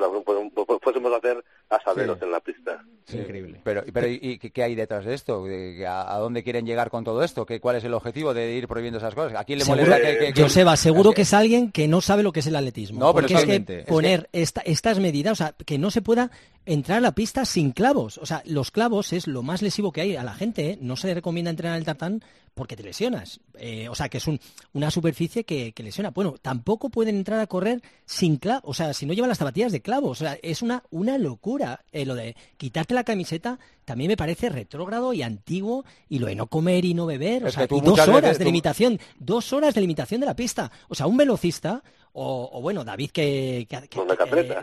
fuésemos 0.82 1.12
a 1.12 1.18
hacer 1.18 1.44
asaderos 1.70 2.20
en 2.20 2.32
la 2.32 2.40
pista. 2.40 2.84
increíble. 3.12 3.60
Pero, 3.62 3.84
pero 3.92 4.08
¿y 4.08 4.40
qué 4.40 4.62
hay 4.64 4.74
detrás 4.74 5.04
de 5.04 5.14
esto? 5.14 5.46
¿A, 5.86 6.18
dónde 6.18 6.42
quieren 6.42 6.66
llegar 6.66 6.90
con 6.90 7.04
todo 7.04 7.22
esto? 7.22 7.46
¿Qué, 7.46 7.60
¿Cuál 7.60 7.76
es 7.76 7.84
el 7.84 7.94
objetivo 7.94 8.34
de 8.34 8.50
ir 8.50 8.66
prohibiendo 8.66 8.98
esas 8.98 9.14
cosas? 9.14 9.38
¿A 9.38 9.44
quién 9.44 9.60
le 9.60 9.64
molesta 9.64 10.00
que, 10.00 10.32
que, 10.32 10.42
Joseba, 10.42 10.76
seguro 10.76 11.12
que 11.12 11.22
es 11.22 11.32
alguien 11.32 11.70
que 11.70 11.86
no 11.86 12.00
sabe 12.00 12.24
lo 12.24 12.32
que 12.32 12.40
es 12.40 12.48
el 12.48 12.56
atletismo. 12.56 12.98
No, 12.98 13.14
pero 13.14 13.28
porque 13.28 13.40
es 13.40 13.64
que 13.64 13.84
poner 13.86 14.28
estas 14.32 14.98
medidas, 14.98 15.34
o 15.34 15.36
sea, 15.36 15.54
que 15.64 15.78
no 15.78 15.92
se 15.92 16.02
pueda 16.02 16.32
entrar 16.66 16.98
a 16.98 17.00
la 17.00 17.14
pista 17.14 17.44
sin 17.44 17.72
clavos. 17.72 18.18
O 18.18 18.26
sea, 18.26 18.42
los 18.46 18.70
clavos 18.70 19.12
es 19.12 19.26
lo 19.26 19.42
más 19.42 19.62
lesivo 19.62 19.92
que 19.92 20.00
hay 20.00 20.16
a 20.16 20.24
la 20.24 20.34
gente. 20.34 20.70
¿eh? 20.70 20.78
No 20.80 20.96
se 20.96 21.08
le 21.08 21.14
recomienda 21.14 21.50
entrenar 21.50 21.78
el 21.78 21.84
tartán 21.84 22.22
porque 22.54 22.76
te 22.76 22.82
lesionas. 22.82 23.40
Eh, 23.58 23.88
o 23.88 23.94
sea, 23.94 24.08
que 24.08 24.18
es 24.18 24.26
una 24.72 24.90
superficie 24.90 25.44
que, 25.44 25.74
lesiona. 25.76 26.10
Bueno, 26.10 26.36
tampoco 26.40 26.88
pueden 26.88 27.16
entrar 27.16 27.40
a 27.40 27.46
correr 27.46 27.82
sin 28.06 28.36
clavos. 28.36 28.62
O 28.64 28.74
sea, 28.74 28.94
si 28.94 29.06
no 29.06 29.12
llevan 29.12 29.28
las 29.28 29.38
zapatillas 29.38 29.72
de 29.72 29.82
clavos. 29.82 30.20
O 30.20 30.24
sea, 30.24 30.38
es 30.42 30.62
una, 30.62 30.84
una 30.90 31.18
locura. 31.18 31.84
Eh, 31.92 32.06
lo 32.06 32.14
de 32.14 32.36
quitarte 32.56 32.94
la 32.94 33.04
camiseta 33.04 33.58
también 33.84 34.08
me 34.08 34.16
parece 34.16 34.48
retrógrado 34.48 35.12
y 35.12 35.22
antiguo. 35.22 35.84
Y 36.08 36.20
lo 36.20 36.26
de 36.26 36.36
no 36.36 36.46
comer 36.46 36.84
y 36.84 36.94
no 36.94 37.06
beber. 37.06 37.44
O 37.44 37.50
sea, 37.50 37.64
y 37.64 37.80
dos 37.80 38.08
horas 38.08 38.38
de 38.38 38.44
limitación. 38.44 39.00
Dos 39.18 39.52
horas 39.52 39.74
de 39.74 39.80
limitación 39.80 40.20
de 40.20 40.26
la 40.26 40.36
pista. 40.36 40.70
O 40.88 40.94
sea, 40.94 41.06
un 41.06 41.16
velocista 41.16 41.82
o, 42.16 42.60
bueno, 42.62 42.84
David 42.84 43.10
que, 43.10 43.66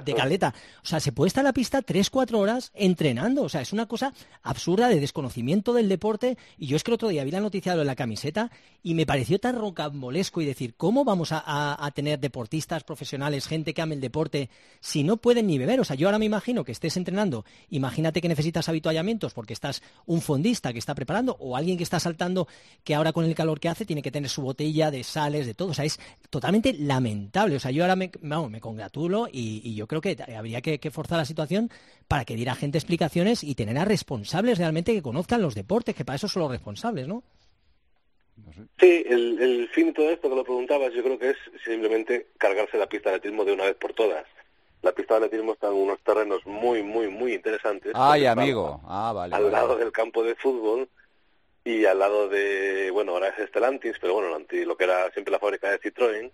de, 0.05 0.13
Caleta. 0.15 0.53
O 0.81 0.85
sea, 0.85 1.01
se 1.01 1.11
puede 1.11 1.27
estar 1.27 1.41
en 1.41 1.47
la 1.47 1.53
pista 1.53 1.81
tres, 1.81 2.09
cuatro 2.09 2.39
horas 2.39 2.71
entrenando. 2.73 3.43
O 3.43 3.49
sea, 3.49 3.59
es 3.59 3.73
una 3.73 3.87
cosa 3.87 4.13
absurda 4.41 4.87
de 4.87 5.01
desconocimiento 5.01 5.73
del 5.73 5.89
deporte. 5.89 6.37
Y 6.57 6.67
yo 6.67 6.77
es 6.77 6.83
que 6.83 6.91
el 6.91 6.95
otro 6.95 7.09
día 7.09 7.25
vi 7.25 7.31
la 7.31 7.41
noticia 7.41 7.75
de 7.75 7.83
la 7.83 7.95
camiseta 7.95 8.51
y 8.83 8.93
me 8.93 9.05
pareció 9.05 9.37
tan 9.37 9.57
rocambolesco 9.57 10.39
y 10.39 10.45
decir, 10.45 10.75
¿cómo 10.75 11.03
vamos 11.03 11.29
a, 11.33 11.91
tener 11.93 12.19
deportistas 12.19 12.85
profesionales, 12.85 13.47
gente 13.47 13.73
que 13.73 13.81
ame 13.81 13.95
el 13.95 14.01
deporte, 14.01 14.49
si 14.79 15.03
no 15.03 15.17
pueden 15.17 15.47
ni 15.47 15.57
beber? 15.57 15.81
O 15.81 15.83
sea, 15.83 15.97
yo 15.97 16.07
ahora 16.07 16.19
me 16.19 16.25
imagino 16.25 16.63
que 16.63 16.71
estés 16.71 16.95
entrenando, 16.95 17.43
imagínate 17.69 18.21
que 18.21 18.29
necesitas 18.29 18.69
habituallamientos 18.69 19.33
porque 19.33 19.53
estás 19.53 19.83
un 20.05 20.21
fondista 20.21 20.71
que 20.71 20.79
está 20.79 20.95
preparando 20.95 21.35
o 21.39 21.57
alguien 21.57 21.77
que 21.77 21.83
está 21.83 21.99
saltando 21.99 22.47
que 22.85 22.95
ahora 22.95 23.11
con 23.11 23.25
el 23.25 23.35
calor 23.35 23.59
que 23.59 23.67
hace 23.67 23.85
tiene 23.85 24.01
que 24.01 24.11
tener 24.11 24.29
su 24.29 24.41
botella 24.41 24.89
de 24.89 25.03
sales, 25.03 25.45
de 25.45 25.53
todo. 25.53 25.71
O 25.71 25.73
sea, 25.73 25.85
es 25.85 25.99
totalmente 26.29 26.73
lamentable 26.73 27.40
o 27.45 27.59
sea, 27.59 27.71
yo 27.71 27.83
ahora 27.83 27.95
me, 27.95 28.11
me 28.21 28.61
congratulo 28.61 29.27
y, 29.31 29.75
yo 29.75 29.87
creo 29.87 30.01
que 30.01 30.17
habría 30.35 30.61
que, 30.61 30.91
forzar 30.91 31.17
la 31.17 31.25
situación 31.25 31.69
para 32.07 32.25
que 32.25 32.35
diera 32.35 32.55
gente 32.55 32.77
explicaciones 32.77 33.43
y 33.43 33.55
tener 33.55 33.77
a 33.77 33.85
responsables 33.85 34.57
realmente 34.57 34.93
que 34.93 35.01
conozcan 35.01 35.41
los 35.41 35.55
deportes, 35.55 35.95
que 35.95 36.05
para 36.05 36.17
eso 36.17 36.27
son 36.27 36.43
los 36.43 36.51
responsables, 36.51 37.07
¿no? 37.07 37.23
Sí, 38.79 39.03
el, 39.07 39.39
el 39.39 39.69
fin 39.69 39.87
de 39.87 39.93
todo 39.93 40.09
esto 40.09 40.29
que 40.29 40.35
lo 40.35 40.43
preguntabas, 40.43 40.93
yo 40.93 41.03
creo 41.03 41.19
que 41.19 41.31
es 41.31 41.37
simplemente 41.63 42.27
cargarse 42.37 42.77
la 42.77 42.87
pista 42.87 43.09
de 43.09 43.17
atletismo 43.17 43.45
de 43.45 43.53
una 43.53 43.65
vez 43.65 43.75
por 43.75 43.93
todas. 43.93 44.25
La 44.81 44.91
pista 44.93 45.19
de 45.19 45.25
atletismo 45.25 45.53
está 45.53 45.67
en 45.67 45.73
unos 45.73 45.99
terrenos 46.01 46.45
muy, 46.45 46.81
muy, 46.81 47.07
muy 47.07 47.33
interesantes. 47.33 47.91
Ay, 47.95 48.25
amigo. 48.25 48.81
Ah, 48.85 49.13
vale. 49.13 49.35
al 49.35 49.43
vale. 49.43 49.53
lado 49.53 49.77
del 49.77 49.91
campo 49.91 50.23
de 50.23 50.35
fútbol 50.35 50.89
y 51.63 51.85
al 51.85 51.99
lado 51.99 52.27
de, 52.27 52.89
bueno, 52.91 53.13
ahora 53.13 53.29
es 53.29 53.49
Stellantis, 53.49 53.97
pero 54.01 54.15
bueno, 54.15 54.37
lo 54.49 54.77
que 54.77 54.83
era 54.83 55.11
siempre 55.11 55.31
la 55.31 55.39
fábrica 55.39 55.69
de 55.69 55.79
Citroën. 55.79 56.31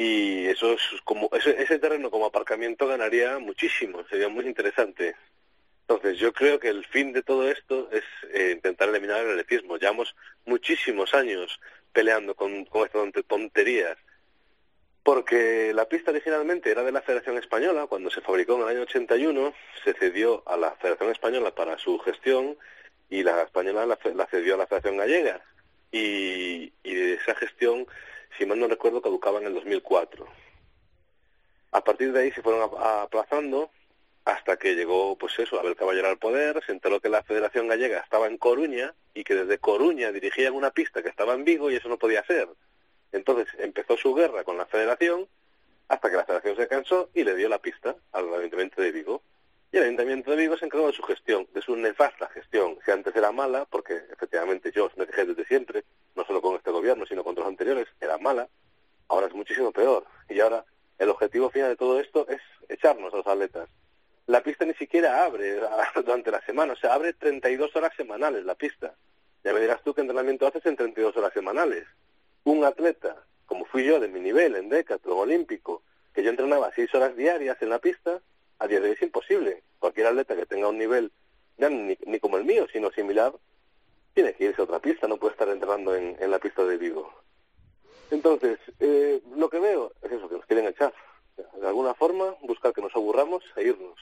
Y 0.00 0.46
eso 0.46 0.74
es 0.74 0.82
como, 1.02 1.28
ese, 1.32 1.60
ese 1.60 1.80
terreno 1.80 2.08
como 2.08 2.26
aparcamiento 2.26 2.86
ganaría 2.86 3.40
muchísimo, 3.40 4.04
sería 4.08 4.28
muy 4.28 4.46
interesante. 4.46 5.16
Entonces, 5.80 6.18
yo 6.18 6.32
creo 6.32 6.60
que 6.60 6.68
el 6.68 6.84
fin 6.86 7.12
de 7.12 7.24
todo 7.24 7.50
esto 7.50 7.88
es 7.90 8.04
eh, 8.32 8.52
intentar 8.54 8.88
eliminar 8.90 9.24
el 9.24 9.30
atletismo. 9.32 9.76
Llevamos 9.76 10.14
muchísimos 10.46 11.14
años 11.14 11.58
peleando 11.92 12.36
con, 12.36 12.64
con 12.66 12.84
estas 12.86 13.02
tont- 13.02 13.24
tonterías. 13.26 13.98
Porque 15.02 15.72
la 15.74 15.88
pista 15.88 16.10
originalmente 16.12 16.70
era 16.70 16.84
de 16.84 16.92
la 16.92 17.02
Federación 17.02 17.36
Española, 17.38 17.86
cuando 17.88 18.10
se 18.10 18.20
fabricó 18.20 18.54
en 18.56 18.62
el 18.62 18.68
año 18.68 18.82
81, 18.82 19.52
se 19.82 19.94
cedió 19.94 20.44
a 20.46 20.56
la 20.56 20.72
Federación 20.76 21.10
Española 21.10 21.54
para 21.54 21.76
su 21.78 21.98
gestión 22.00 22.56
y 23.10 23.22
la 23.24 23.42
española 23.42 23.84
la, 23.86 23.98
la 24.14 24.26
cedió 24.26 24.54
a 24.54 24.58
la 24.58 24.66
Federación 24.68 24.98
Gallega. 24.98 25.40
Y, 25.90 26.70
y 26.84 26.94
de 26.94 27.14
esa 27.14 27.34
gestión, 27.34 27.86
si 28.36 28.46
mal 28.46 28.58
no 28.58 28.68
recuerdo, 28.68 29.00
caducaba 29.02 29.38
en 29.40 29.46
el 29.46 29.54
2004. 29.54 30.26
A 31.72 31.84
partir 31.84 32.12
de 32.12 32.20
ahí 32.20 32.32
se 32.32 32.42
fueron 32.42 32.62
ap- 32.62 32.78
aplazando 33.04 33.70
hasta 34.24 34.56
que 34.58 34.74
llegó, 34.74 35.16
pues 35.16 35.38
eso, 35.38 35.58
Abel 35.58 35.76
Caballero 35.76 36.08
al 36.08 36.18
poder, 36.18 36.62
se 36.64 36.72
enteró 36.72 37.00
que 37.00 37.08
la 37.08 37.22
Federación 37.22 37.66
Gallega 37.68 38.00
estaba 38.00 38.26
en 38.26 38.36
Coruña 38.36 38.94
y 39.14 39.24
que 39.24 39.34
desde 39.34 39.58
Coruña 39.58 40.12
dirigían 40.12 40.54
una 40.54 40.70
pista 40.70 41.02
que 41.02 41.08
estaba 41.08 41.34
en 41.34 41.44
Vigo 41.44 41.70
y 41.70 41.76
eso 41.76 41.88
no 41.88 41.98
podía 41.98 42.24
ser. 42.24 42.48
Entonces 43.12 43.48
empezó 43.58 43.96
su 43.96 44.14
guerra 44.14 44.44
con 44.44 44.58
la 44.58 44.66
Federación 44.66 45.26
hasta 45.88 46.10
que 46.10 46.16
la 46.16 46.24
Federación 46.26 46.56
se 46.56 46.68
cansó 46.68 47.08
y 47.14 47.24
le 47.24 47.34
dio 47.36 47.48
la 47.48 47.58
pista 47.58 47.96
al 48.12 48.32
Ayuntamiento 48.34 48.82
de 48.82 48.92
Vigo. 48.92 49.22
Y 49.70 49.76
el 49.76 49.84
Ayuntamiento 49.84 50.30
de 50.30 50.38
Vigo 50.38 50.56
se 50.56 50.64
encargó 50.64 50.86
de 50.86 50.94
su 50.94 51.02
gestión, 51.02 51.46
de 51.52 51.60
su 51.60 51.76
nefasta 51.76 52.26
gestión, 52.28 52.78
que 52.84 52.92
antes 52.92 53.14
era 53.14 53.32
mala, 53.32 53.66
porque 53.66 54.00
efectivamente 54.10 54.72
yo 54.72 54.90
me 54.96 55.06
quejé 55.06 55.26
desde 55.26 55.44
siempre, 55.44 55.84
no 56.16 56.24
solo 56.24 56.40
con 56.40 56.56
este 56.56 56.70
gobierno, 56.70 57.04
sino 57.04 57.22
con 57.22 57.34
los 57.34 57.46
anteriores, 57.46 57.86
era 58.00 58.16
mala, 58.16 58.48
ahora 59.08 59.26
es 59.26 59.34
muchísimo 59.34 59.70
peor. 59.70 60.06
Y 60.30 60.40
ahora 60.40 60.64
el 60.98 61.10
objetivo 61.10 61.50
final 61.50 61.68
de 61.68 61.76
todo 61.76 62.00
esto 62.00 62.26
es 62.28 62.40
echarnos 62.70 63.12
a 63.12 63.18
los 63.18 63.26
atletas. 63.26 63.68
La 64.26 64.42
pista 64.42 64.64
ni 64.64 64.72
siquiera 64.74 65.24
abre 65.24 65.60
durante 65.94 66.30
la 66.30 66.40
semana, 66.46 66.72
o 66.72 66.76
sea, 66.76 66.94
abre 66.94 67.12
32 67.12 67.76
horas 67.76 67.92
semanales 67.94 68.46
la 68.46 68.54
pista. 68.54 68.94
Ya 69.44 69.52
me 69.52 69.60
dirás 69.60 69.82
tú 69.82 69.92
qué 69.92 70.00
entrenamiento 70.00 70.46
haces 70.46 70.64
en 70.64 70.76
32 70.76 71.14
horas 71.18 71.32
semanales. 71.34 71.86
Un 72.44 72.64
atleta, 72.64 73.16
como 73.44 73.66
fui 73.66 73.84
yo 73.84 74.00
de 74.00 74.08
mi 74.08 74.20
nivel 74.20 74.56
en 74.56 74.70
Decathlon 74.70 75.18
olímpico, 75.18 75.82
que 76.14 76.22
yo 76.22 76.30
entrenaba 76.30 76.72
6 76.74 76.94
horas 76.94 77.16
diarias 77.16 77.58
en 77.60 77.68
la 77.68 77.78
pista, 77.78 78.20
a 78.58 78.66
día 78.66 78.80
de 78.80 78.88
hoy 78.88 78.94
es 78.94 79.02
imposible. 79.02 79.62
Cualquier 79.78 80.08
atleta 80.08 80.36
que 80.36 80.46
tenga 80.46 80.68
un 80.68 80.78
nivel, 80.78 81.12
ni, 81.58 81.96
ni 82.06 82.20
como 82.20 82.38
el 82.38 82.44
mío, 82.44 82.66
sino 82.72 82.90
similar, 82.90 83.32
tiene 84.14 84.34
que 84.34 84.44
irse 84.44 84.60
a 84.60 84.64
otra 84.64 84.80
pista, 84.80 85.06
no 85.06 85.16
puede 85.16 85.32
estar 85.32 85.48
entrenando 85.48 85.94
en, 85.94 86.16
la 86.30 86.38
pista 86.38 86.64
de 86.64 86.76
Vigo. 86.76 87.12
Entonces, 88.10 88.58
eh, 88.80 89.20
lo 89.36 89.48
que 89.48 89.60
veo 89.60 89.92
es 90.02 90.12
eso, 90.12 90.28
que 90.28 90.36
nos 90.36 90.46
quieren 90.46 90.66
echar. 90.66 90.92
De 91.60 91.66
alguna 91.66 91.94
forma, 91.94 92.34
buscar 92.42 92.72
que 92.72 92.82
nos 92.82 92.94
aburramos 92.96 93.44
e 93.56 93.64
irnos. 93.64 93.98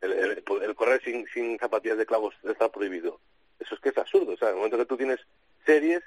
El, 0.00 0.42
correr 0.74 1.02
sin, 1.04 1.26
sin 1.28 1.58
zapatillas 1.58 1.98
de 1.98 2.06
clavos 2.06 2.34
está 2.42 2.70
prohibido. 2.70 3.20
Eso 3.58 3.74
es 3.74 3.80
que 3.80 3.90
es 3.90 3.98
absurdo. 3.98 4.32
O 4.32 4.36
sea, 4.36 4.48
en 4.48 4.54
el 4.54 4.56
momento 4.56 4.78
que 4.78 4.86
tú 4.86 4.96
tienes 4.96 5.20
series 5.66 6.02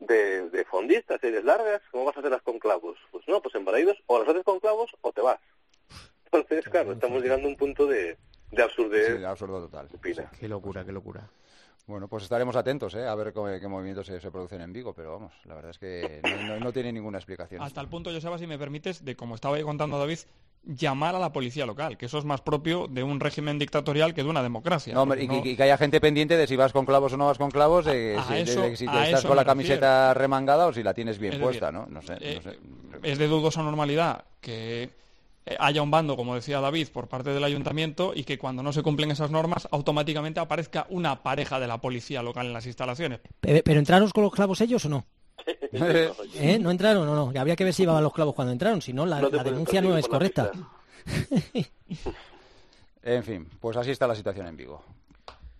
de, 0.00 0.50
de 0.50 0.64
fondistas, 0.64 1.20
series 1.20 1.44
largas, 1.44 1.80
¿cómo 1.90 2.06
vas 2.06 2.16
a 2.16 2.20
hacerlas 2.20 2.42
con 2.42 2.58
clavos? 2.58 2.98
Pues 3.12 3.26
no, 3.28 3.40
pues 3.40 3.54
en 3.54 3.64
o 4.06 4.18
las 4.18 4.28
haces 4.28 4.44
con 4.44 4.58
clavos 4.58 4.90
o 5.00 5.12
te 5.12 5.20
vas. 5.20 5.40
Entonces, 6.32 6.59
claro, 6.70 6.92
estamos 6.92 7.22
llegando 7.22 7.46
a 7.46 7.50
un 7.50 7.56
punto 7.56 7.86
de, 7.86 8.16
de 8.50 8.62
absurdez. 8.62 9.18
Sí, 9.18 9.24
absurdo 9.24 9.60
total. 9.68 9.88
Qué 10.38 10.48
locura, 10.48 10.84
qué 10.84 10.92
locura. 10.92 11.28
Bueno, 11.86 12.06
pues 12.06 12.22
estaremos 12.22 12.54
atentos 12.54 12.94
¿eh? 12.94 13.04
a 13.06 13.14
ver 13.16 13.32
cómo- 13.32 13.48
qué 13.58 13.66
movimientos 13.66 14.06
se, 14.06 14.20
se 14.20 14.30
producen 14.30 14.60
en 14.60 14.72
Vigo, 14.72 14.94
pero 14.94 15.12
vamos, 15.12 15.32
la 15.44 15.54
verdad 15.56 15.70
es 15.72 15.78
que 15.78 16.20
no, 16.22 16.54
no- 16.54 16.60
no 16.60 16.72
tiene 16.72 16.92
ninguna 16.92 17.18
explicación. 17.18 17.62
Hasta 17.62 17.80
el 17.80 17.88
punto, 17.88 18.10
Joseba, 18.12 18.38
si 18.38 18.46
me 18.46 18.58
permites, 18.58 19.04
de 19.04 19.16
como 19.16 19.34
estaba 19.34 19.56
ahí 19.56 19.62
contando 19.62 19.98
David, 19.98 20.18
llamar 20.62 21.16
a 21.16 21.18
la 21.18 21.32
policía 21.32 21.64
local, 21.66 21.96
que 21.96 22.06
eso 22.06 22.18
es 22.18 22.24
más 22.24 22.42
propio 22.42 22.86
de 22.86 23.02
un 23.02 23.18
régimen 23.18 23.58
dictatorial 23.58 24.14
que 24.14 24.22
de 24.22 24.28
una 24.28 24.42
democracia. 24.42 24.92
No, 24.94 25.02
hombre, 25.02 25.24
y, 25.24 25.26
que- 25.26 25.48
y 25.48 25.56
que 25.56 25.62
haya 25.64 25.78
gente 25.78 26.00
pendiente 26.00 26.36
de 26.36 26.46
si 26.46 26.54
vas 26.54 26.72
con 26.72 26.84
clavos 26.84 27.12
o 27.14 27.16
no 27.16 27.26
vas 27.26 27.38
con 27.38 27.50
clavos, 27.50 27.86
de, 27.86 28.16
A 28.18 28.24
si, 28.24 28.34
de- 28.34 28.40
eso- 28.42 28.62
de 28.62 28.76
si 28.76 28.86
a 28.86 29.06
estás 29.06 29.24
con 29.24 29.34
la 29.36 29.44
camiseta 29.44 30.14
remangada 30.14 30.66
o 30.66 30.72
si 30.72 30.82
la 30.84 30.94
tienes 30.94 31.18
bien 31.18 31.32
Es 31.32 31.38
puesta, 31.40 31.72
decir, 31.72 31.88
¿no? 31.88 31.92
No 31.92 32.02
sé, 32.02 32.18
eh, 32.20 32.40
no 32.44 32.52
sé. 32.52 32.58
es 33.10 33.18
de 33.18 33.26
dudosa 33.26 33.62
normalidad 33.62 34.24
que 34.40 34.82
eh, 34.84 34.90
haya 35.58 35.82
un 35.82 35.90
bando, 35.90 36.16
como 36.16 36.34
decía 36.34 36.60
David, 36.60 36.88
por 36.92 37.08
parte 37.08 37.30
del 37.30 37.42
ayuntamiento 37.44 38.12
y 38.14 38.24
que 38.24 38.38
cuando 38.38 38.62
no 38.62 38.72
se 38.72 38.82
cumplen 38.82 39.10
esas 39.10 39.30
normas 39.30 39.66
automáticamente 39.70 40.38
aparezca 40.40 40.86
una 40.90 41.22
pareja 41.22 41.58
de 41.58 41.66
la 41.66 41.78
policía 41.80 42.22
local 42.22 42.46
en 42.46 42.52
las 42.52 42.66
instalaciones. 42.66 43.20
Pe- 43.40 43.62
¿Pero 43.62 43.78
entraron 43.80 44.08
con 44.10 44.22
los 44.24 44.32
clavos 44.32 44.60
ellos 44.60 44.84
o 44.84 44.88
no? 44.88 45.04
¿Eh? 45.72 46.58
¿No 46.60 46.70
entraron 46.70 47.08
o 47.08 47.14
no? 47.14 47.40
Habría 47.40 47.56
que 47.56 47.64
ver 47.64 47.72
si 47.72 47.82
llevaban 47.82 48.02
los 48.04 48.12
clavos 48.12 48.34
cuando 48.34 48.52
entraron, 48.52 48.82
si 48.82 48.92
no, 48.92 49.06
la, 49.06 49.20
No 49.20 49.30
la 49.30 49.42
denuncia 49.42 49.80
no 49.80 49.96
es 49.96 50.06
correcta. 50.06 50.52
En 53.02 53.24
fin, 53.24 53.48
pues 53.60 53.76
así 53.78 53.90
está 53.90 54.06
la 54.06 54.14
situación 54.14 54.46
en 54.46 54.56
Vigo. 54.56 54.82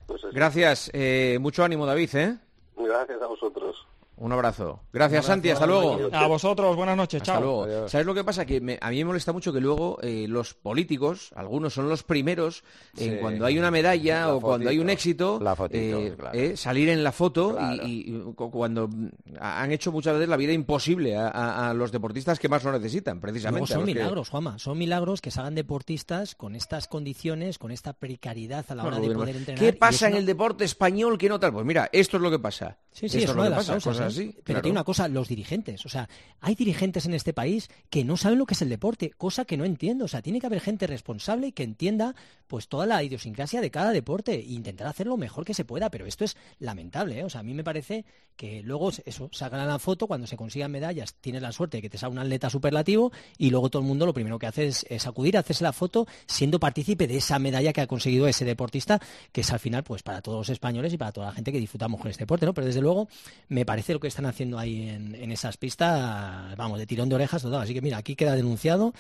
Pues. 0.06 0.20
Gracias, 0.32 0.90
eh, 0.92 1.38
mucho 1.40 1.64
ánimo, 1.64 1.87
David, 1.87 2.14
¿eh? 2.14 2.37
Gracias 2.76 3.22
a 3.22 3.26
vosotros. 3.26 3.87
Un 4.21 4.33
abrazo. 4.33 4.81
Gracias, 4.93 5.25
Santi, 5.25 5.49
hasta 5.49 5.67
luego. 5.67 6.11
A 6.12 6.27
vosotros, 6.27 6.77
buenas 6.77 6.95
noches, 6.95 7.23
Hasta 7.23 7.33
chao. 7.33 7.41
luego. 7.41 7.62
Adiós. 7.65 7.91
¿Sabes 7.91 8.07
lo 8.07 8.12
que 8.15 8.23
pasa? 8.23 8.45
Que 8.45 8.61
me- 8.61 8.79
a 8.79 8.91
mí 8.91 8.97
me 8.99 9.07
molesta 9.07 9.33
mucho 9.33 9.50
que 9.50 9.61
luego 9.62 9.99
eh, 10.03 10.27
los 10.29 10.53
políticos, 10.53 11.31
algunos 11.35 11.73
son 11.73 11.89
los 11.89 12.03
primeros, 12.03 12.62
en 12.99 13.15
Sí. 13.15 13.17
cuando 13.19 13.47
hay 13.47 13.59
una 13.59 13.71
medalla 13.71 14.27
La 14.27 14.35
o 14.35 14.41
cuando 14.43 14.69
hay 14.69 14.79
un 14.79 14.91
éxito, 14.91 15.41
La 15.41 15.57
fotito, 15.57 15.99
eh, 15.99 16.15
claro. 16.19 16.39
eh, 16.39 16.55
salir 16.59 16.91
en 16.91 17.03
la 17.03 17.12
foto 17.12 17.53
y- 17.53 17.55
Claro. 17.55 17.87
y, 17.87 18.11
y 18.11 18.33
cu- 18.35 18.50
cuando 18.50 18.89
mm, 18.89 19.09
han 19.41 19.73
hecho 19.73 19.91
muchas 19.91 20.12
veces 20.12 20.29
la 20.29 20.37
vida 20.37 20.53
imposible 20.53 21.17
a, 21.17 21.29
a- 21.29 21.71
a 21.71 21.75
los 21.75 21.91
deportistas 21.91 22.39
que 22.39 22.50
más 22.50 22.62
lo 22.62 22.73
necesitan, 22.73 23.21
precisamente. 23.23 23.69
son 23.73 23.79
los 23.81 23.89
que- 23.89 23.95
milagros, 23.95 24.29
Juanma, 24.29 24.59
son 24.59 24.77
milagros 24.77 25.23
que 25.23 25.31
salgan 25.31 25.55
deportistas 25.55 26.35
con 26.35 26.57
estas 26.57 26.89
condiciones, 26.89 27.57
con 27.57 27.71
esta 27.71 27.95
precariedad 27.95 28.67
a 28.69 28.75
la 28.75 28.85
hora 28.85 28.99
de 29.00 29.11
poder 29.15 29.37
entrenar. 29.37 29.65
¿Qué 29.65 29.73
pasa 29.73 30.09
en 30.09 30.17
el 30.17 30.27
deporte 30.27 30.65
español 30.67 31.17
que 31.17 31.31
no 31.31 31.41
tal? 31.41 31.55
Pues 31.55 31.65
mira, 31.65 31.89
esto 31.91 32.19
es 32.19 32.23
lo 32.23 32.31
que 32.31 32.39
pasa. 32.39 32.77
Sí, 32.93 33.09
sí, 33.09 33.19
Esto 33.19 33.31
es 33.31 33.37
lo 33.37 33.45
que 33.45 33.50
pasa, 33.50 33.75
cosas. 33.81 34.10
Así, 34.11 34.33
Pero 34.33 34.45
claro. 34.45 34.62
tiene 34.62 34.73
una 34.73 34.85
cosa, 34.85 35.09
los 35.09 35.29
dirigentes. 35.29 35.85
O 35.87 35.88
sea, 35.88 36.09
hay 36.40 36.55
dirigentes 36.55 37.07
en 37.07 37.14
este 37.14 37.33
país 37.33 37.71
que 37.88 38.05
no 38.05 38.17
saben 38.17 38.38
lo 38.38 38.47
que 38.47 38.55
es 38.55 38.62
el 38.62 38.69
deporte, 38.69 39.11
cosa 39.11 39.45
que 39.45 39.57
no 39.57 39.64
entiendo. 39.64 40.05
O 40.05 40.09
sea, 40.09 40.23
tiene 40.23 40.40
que 40.40 40.47
haber 40.47 40.61
gente 40.61 40.87
responsable 40.87 41.49
y 41.49 41.52
que 41.52 41.62
entienda 41.62 42.14
pues 42.47 42.69
toda 42.69 42.87
la 42.87 43.02
idiosincrasia 43.02 43.61
de 43.61 43.71
cada 43.71 43.93
deporte 43.93 44.35
e 44.35 44.52
intentar 44.52 44.87
hacer 44.87 45.07
lo 45.07 45.17
mejor 45.17 45.45
que 45.45 45.55
se 45.55 45.64
pueda. 45.64 45.90
Pero 45.90 46.07
esto 46.07 46.25
es 46.25 46.37
lamentable. 46.59 47.21
¿eh? 47.21 47.25
O 47.25 47.31
sea, 47.31 47.40
a 47.40 47.45
mí 47.45 47.55
me 47.55 47.64
parece 47.64 48.05
que 48.37 48.62
luego 48.62 48.90
eso, 49.05 49.29
sacan 49.33 49.67
la 49.67 49.79
foto, 49.79 50.07
cuando 50.07 50.26
se 50.26 50.37
consigan 50.37 50.71
medallas, 50.71 51.14
tienes 51.21 51.43
la 51.43 51.52
suerte 51.52 51.76
de 51.76 51.83
que 51.83 51.90
te 51.90 51.99
salga 51.99 52.14
un 52.14 52.19
atleta 52.21 52.49
superlativo 52.49 53.12
y 53.37 53.50
luego 53.50 53.69
todo 53.69 53.83
el 53.83 53.88
mundo 53.88 54.07
lo 54.07 54.14
primero 54.14 54.38
que 54.38 54.47
hace 54.47 54.67
es, 54.67 54.87
es 54.88 55.07
acudir 55.07 55.37
a 55.37 55.40
hacerse 55.40 55.62
la 55.62 55.75
foto 55.75 56.07
siendo 56.26 56.59
partícipe 56.59 57.07
de 57.07 57.19
esa 57.19 57.38
medalla 57.38 57.73
que 57.73 57.83
ha 57.83 57.87
conseguido 57.87 58.26
ese 58.26 58.47
deportista, 58.47 58.99
que 59.33 59.43
es 59.43 59.52
al 59.52 59.59
final 59.59 59.85
pues 59.85 60.02
para 60.02 60.23
todos 60.23 60.38
los 60.38 60.49
españoles 60.49 60.93
y 60.93 60.97
para 60.97 61.12
toda 61.12 61.26
la 61.26 61.33
gente 61.33 61.52
que 61.52 61.59
disfrutamos 61.59 62.00
con 62.00 62.11
este 62.11 62.23
deporte, 62.23 62.47
¿no? 62.47 62.55
Pero 62.55 62.67
desde 62.67 62.81
luego 62.81 63.09
me 63.49 63.67
parece 63.67 63.93
que 64.00 64.09
están 64.09 64.26
haciendo 64.26 64.59
ahí 64.59 64.88
en, 64.88 65.14
en 65.14 65.30
esas 65.30 65.57
pistas, 65.57 66.57
vamos, 66.57 66.78
de 66.78 66.87
tirón 66.87 67.09
de 67.09 67.14
orejas 67.14 67.42
total. 67.42 67.62
Así 67.62 67.75
que 67.75 67.83
mira, 67.83 67.99
aquí 67.99 68.16
queda 68.16 68.35
denunciado 68.35 68.92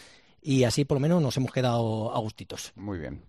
y 0.42 0.64
así 0.64 0.84
por 0.84 0.96
lo 0.96 1.00
menos 1.00 1.22
nos 1.22 1.36
hemos 1.36 1.52
quedado 1.52 2.14
a 2.14 2.18
gustitos. 2.18 2.72
Muy 2.76 2.98
bien. 2.98 3.22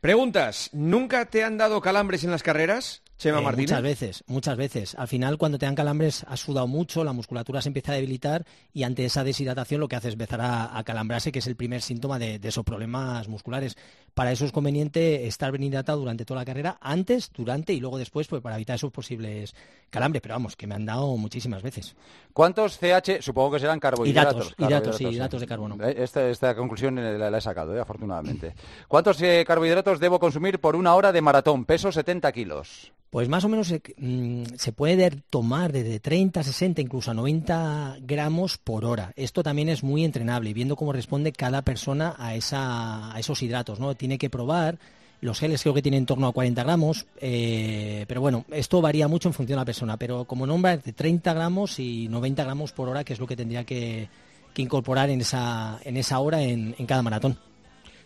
Preguntas, 0.00 0.70
¿nunca 0.72 1.26
te 1.26 1.44
han 1.44 1.56
dado 1.56 1.80
calambres 1.80 2.24
en 2.24 2.32
las 2.32 2.42
carreras, 2.42 3.02
Chema 3.22 3.38
Eh, 3.38 3.42
Martínez? 3.42 3.70
muchas 3.70 3.82
veces, 3.82 4.24
muchas 4.26 4.56
veces. 4.56 4.94
Al 4.96 5.06
final, 5.08 5.38
cuando 5.38 5.58
te 5.58 5.66
dan 5.66 5.74
calambres, 5.74 6.24
has 6.28 6.40
sudado 6.40 6.66
mucho, 6.66 7.04
la 7.04 7.12
musculatura 7.12 7.62
se 7.62 7.68
empieza 7.68 7.92
a 7.92 7.94
debilitar 7.94 8.44
y 8.72 8.82
ante 8.82 9.04
esa 9.04 9.22
deshidratación 9.22 9.80
lo 9.80 9.88
que 9.88 9.96
hace 9.96 10.08
es 10.08 10.14
empezar 10.14 10.40
a, 10.40 10.76
a 10.76 10.82
calambrarse, 10.84 11.30
que 11.30 11.38
es 11.38 11.46
el 11.46 11.54
primer 11.56 11.82
síntoma 11.82 12.18
de, 12.18 12.38
de 12.38 12.48
esos 12.48 12.64
problemas 12.64 13.28
musculares. 13.28 13.76
Para 14.14 14.32
eso 14.32 14.44
es 14.44 14.52
conveniente 14.52 15.26
estar 15.26 15.52
bien 15.52 15.62
hidratado 15.62 16.00
durante 16.00 16.24
toda 16.24 16.40
la 16.40 16.44
carrera, 16.44 16.76
antes, 16.80 17.30
durante 17.32 17.72
y 17.72 17.80
luego 17.80 17.96
después, 17.96 18.26
pues 18.26 18.42
para 18.42 18.56
evitar 18.56 18.76
esos 18.76 18.90
posibles 18.92 19.54
calambres. 19.88 20.20
Pero 20.20 20.34
vamos, 20.34 20.56
que 20.56 20.66
me 20.66 20.74
han 20.74 20.84
dado 20.84 21.16
muchísimas 21.16 21.62
veces. 21.62 21.94
¿Cuántos 22.32 22.78
CH? 22.78 23.20
Supongo 23.22 23.52
que 23.52 23.60
serán 23.60 23.80
carbohidratos. 23.80 24.54
Hidratos, 24.58 24.66
hidratos, 24.68 24.96
sí, 24.96 25.04
hidratos 25.06 25.40
de 25.40 25.46
carbono. 25.46 25.76
Eh, 25.82 25.94
Esta, 25.98 26.28
esta 26.28 26.54
conclusión 26.54 26.98
eh, 26.98 27.16
la, 27.16 27.30
la 27.30 27.38
he 27.38 27.40
sacado, 27.40 27.74
eh, 27.76 27.80
afortunadamente. 27.80 28.54
¿Cuántos 28.88 29.22
eh, 29.22 29.44
carbohidratos 29.46 30.00
debo 30.00 30.18
consumir 30.18 30.60
por 30.60 30.76
una 30.76 30.94
hora 30.94 31.12
de 31.12 31.22
maratón? 31.22 31.64
Peso 31.64 31.90
70 31.92 32.30
kilos. 32.32 32.92
Pues 33.12 33.28
más 33.28 33.44
o 33.44 33.50
menos 33.50 33.66
se, 33.68 33.82
mm, 33.98 34.44
puede 34.74 35.10
tomar 35.28 35.70
desde 35.70 36.00
30, 36.00 36.42
60, 36.42 36.80
incluso 36.80 37.10
a 37.10 37.14
90 37.14 37.98
gramos 38.00 38.56
por 38.56 38.86
hora. 38.86 39.12
Esto 39.16 39.42
también 39.42 39.68
es 39.68 39.82
muy 39.82 40.02
entrenable, 40.02 40.54
viendo 40.54 40.76
cómo 40.76 40.94
responde 40.94 41.30
cada 41.30 41.60
persona 41.60 42.14
a, 42.18 42.34
esa, 42.36 43.12
esos 43.18 43.42
hidratos. 43.42 43.78
¿no? 43.80 43.94
Tiene 43.94 44.16
que 44.16 44.30
probar 44.30 44.78
Los 45.20 45.40
geles 45.40 45.60
creo 45.60 45.74
que 45.74 45.82
tienen 45.82 45.98
en 45.98 46.06
torno 46.06 46.26
a 46.26 46.32
40 46.32 46.64
gramos, 46.64 47.04
eh, 47.20 48.06
pero 48.08 48.22
bueno, 48.22 48.46
esto 48.50 48.80
varía 48.80 49.08
mucho 49.08 49.28
en 49.28 49.34
función 49.34 49.56
de 49.56 49.60
la 49.60 49.66
persona. 49.66 49.98
Pero 49.98 50.24
como 50.24 50.46
nombra, 50.46 50.78
de 50.78 50.94
30 50.94 51.34
gramos 51.34 51.78
y 51.80 52.08
90 52.08 52.42
gramos 52.44 52.72
por 52.72 52.88
hora, 52.88 53.04
que 53.04 53.12
es 53.12 53.20
lo 53.20 53.26
que 53.26 53.36
tendría 53.36 53.64
que, 53.64 54.08
incorporar 54.56 55.10
en 55.10 55.20
esa, 55.20 55.78
en 55.84 55.98
esa 55.98 56.18
hora 56.18 56.40
en, 56.40 56.72
cada 56.86 57.02
maratón. 57.02 57.38